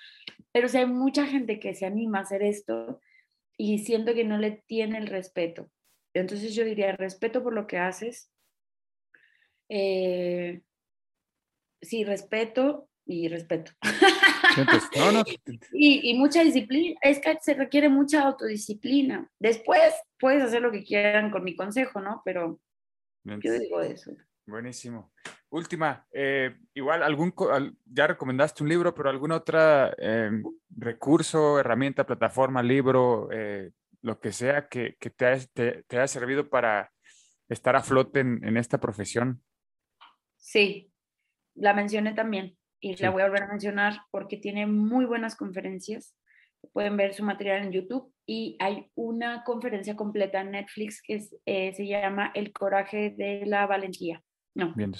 [0.51, 3.01] Pero o sea, hay mucha gente que se anima a hacer esto
[3.57, 5.71] y siento que no le tiene el respeto.
[6.13, 8.31] Entonces yo diría, respeto por lo que haces.
[9.69, 10.61] Eh,
[11.81, 13.71] sí, respeto y respeto.
[14.53, 15.23] Sientes, no, no,
[15.73, 19.31] Y, y mucha disciplina, es que se requiere mucha autodisciplina.
[19.39, 22.21] Después puedes hacer lo que quieran con mi consejo, ¿no?
[22.23, 22.59] Pero
[23.23, 24.11] yo digo eso.
[24.45, 25.13] Buenísimo.
[25.49, 27.33] Última, eh, igual algún,
[27.85, 29.59] ya recomendaste un libro, pero algún otro
[30.75, 36.07] recurso, herramienta, plataforma, libro, eh, lo que sea que, que te, haya- te, te haya
[36.07, 36.91] servido para
[37.49, 39.43] estar a flote en, en esta profesión.
[40.37, 40.91] Sí,
[41.53, 43.03] la mencioné tambií y Sí.
[43.03, 46.15] la voy a volver a mencionar porque tiene muy buenas conferencias
[46.73, 51.35] pueden ver su material en YouTube y hay una conferencia completa en Netflix que es,
[51.45, 54.23] eh, se llama El coraje de la valentía.
[54.55, 54.93] No, Bien.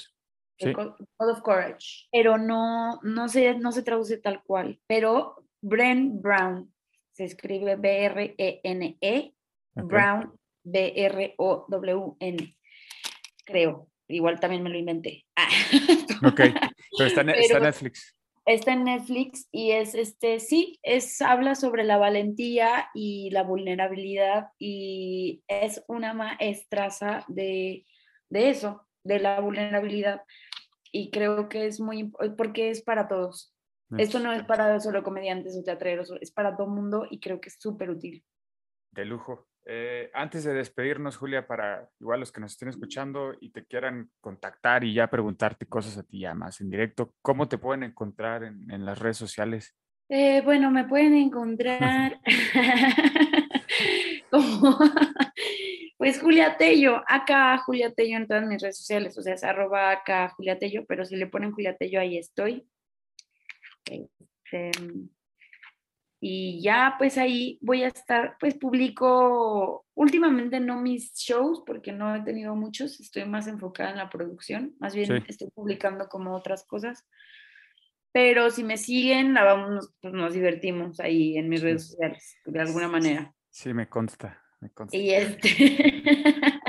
[0.57, 0.73] Sí.
[0.73, 4.79] Code of Courage, pero no, no, se, no se traduce tal cual.
[4.85, 6.71] Pero Bren Brown,
[7.13, 9.33] se escribe B-R-E-N-E,
[9.75, 9.83] Ok.
[9.85, 12.57] Brown, B-R-O-W-N,
[13.45, 13.87] creo.
[14.07, 15.25] Igual también me lo inventé.
[15.35, 15.47] Ah.
[16.23, 16.39] Ok,
[16.97, 18.15] pero está en, está Netflix.
[18.45, 24.47] Está en Netflix y es este, sí, es, habla sobre la valentía y la vulnerabilidad
[24.57, 27.85] y es una maestraza de,
[28.29, 30.23] de eso, de la vulnerabilidad.
[30.91, 33.53] Y creo que es muy, porque es para todos.
[33.97, 37.49] Esto no es para solo comediantes o teatreros, es para todo mundo y creo que
[37.49, 38.23] es súper útil.
[38.91, 39.50] De lujo.
[39.65, 44.09] Eh, antes de despedirnos, Julia, para igual los que nos estén escuchando y te quieran
[44.19, 48.43] contactar y ya preguntarte cosas a ti ya más en directo, ¿cómo te pueden encontrar
[48.43, 49.75] en, en las redes sociales?
[50.09, 52.19] Eh, bueno, me pueden encontrar
[54.29, 54.77] como,
[55.97, 59.91] pues Julia Tello, acá Julia Tello en todas mis redes sociales, o sea, es arroba
[59.91, 62.67] acá Julia Tello, pero si le ponen Julia Tello, ahí estoy.
[63.85, 64.71] Este,
[66.23, 72.15] y ya, pues ahí voy a estar, pues publico últimamente no mis shows, porque no
[72.15, 75.23] he tenido muchos, estoy más enfocada en la producción, más bien Sí.
[75.27, 77.07] estoy publicando como otras cosas.
[78.13, 81.65] Pero si me siguen, la vamos, pues nos divertimos ahí en mis Sí.
[81.65, 83.33] redes sociales, de alguna manera.
[83.49, 84.97] Sí, me consta, me consta.
[84.97, 85.49] Y este.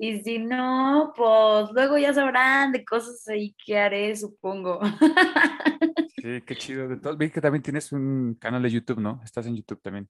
[0.00, 4.80] y si no, pues luego ya sabrán de cosas ahí que haré, supongo.
[6.22, 6.86] Sí, qué chido.
[6.86, 7.16] De todo.
[7.16, 9.22] Vi que también tienes un canal de YouTube, ¿no?
[9.24, 10.06] Estás en YouTube también.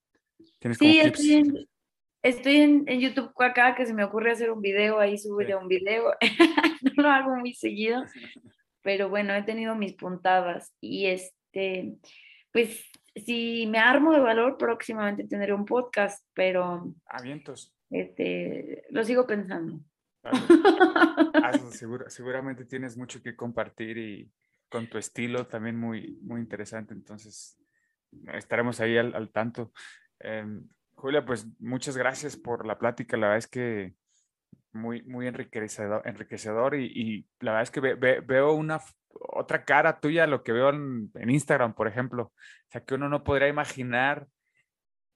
[0.59, 1.21] Tienes como Sí, clips.
[1.21, 1.69] estoy en,
[2.23, 5.69] estoy en, en YouTube acá que se me ocurre hacer un video, ahí subiré un
[5.69, 6.13] video.
[6.97, 8.03] no lo hago muy seguido,
[8.83, 11.95] pero bueno, he tenido mis puntadas y este,
[12.53, 17.73] pues si me armo de valor, próximamente tendré un podcast, pero Ah, vientos.
[17.91, 19.81] Este, lo sigo pensando.
[21.71, 24.31] Seguro- seguramente tienes mucho que compartir y
[24.69, 26.95] con tu estilo también muy, muy interesante.
[26.95, 27.59] Entonces,
[28.35, 29.73] estaremos ahí al, al tanto.
[30.19, 33.17] Em, Julia, pues muchas gracias por la plática.
[33.17, 33.95] La verdad es que
[34.73, 38.81] muy, muy enriquecedor, enriquecedor y, y la verdad es que ve- ve- veo una
[39.13, 42.25] otra cara tuya a lo que veo en, en Instagram, por ejemplo.
[42.25, 44.29] O sea, que uno no podría imaginar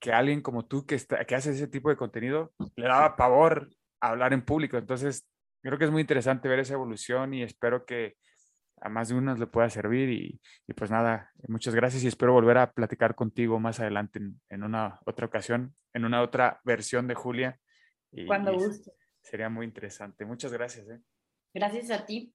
[0.05, 3.71] que alguien como tú que, está, que hace ese tipo de contenido le daba pavor
[4.01, 4.77] hablar en público.
[4.77, 5.27] Entonces,
[5.63, 8.17] creo que es muy interesante ver esa evolución y espero que
[8.83, 10.11] a más de unos le pueda servir.
[10.11, 14.39] Y, y pues nada, muchas gracias y espero volver a platicar contigo más adelante en,
[14.51, 17.59] en una otra ocasión, en una otra versión de Julia.
[18.13, 18.93] Y, Cuando guste.
[19.23, 20.27] Sería muy interesante.
[20.27, 20.87] Muchas gracias.
[20.87, 21.01] ¿eh?
[21.55, 22.35] Gracias a ti.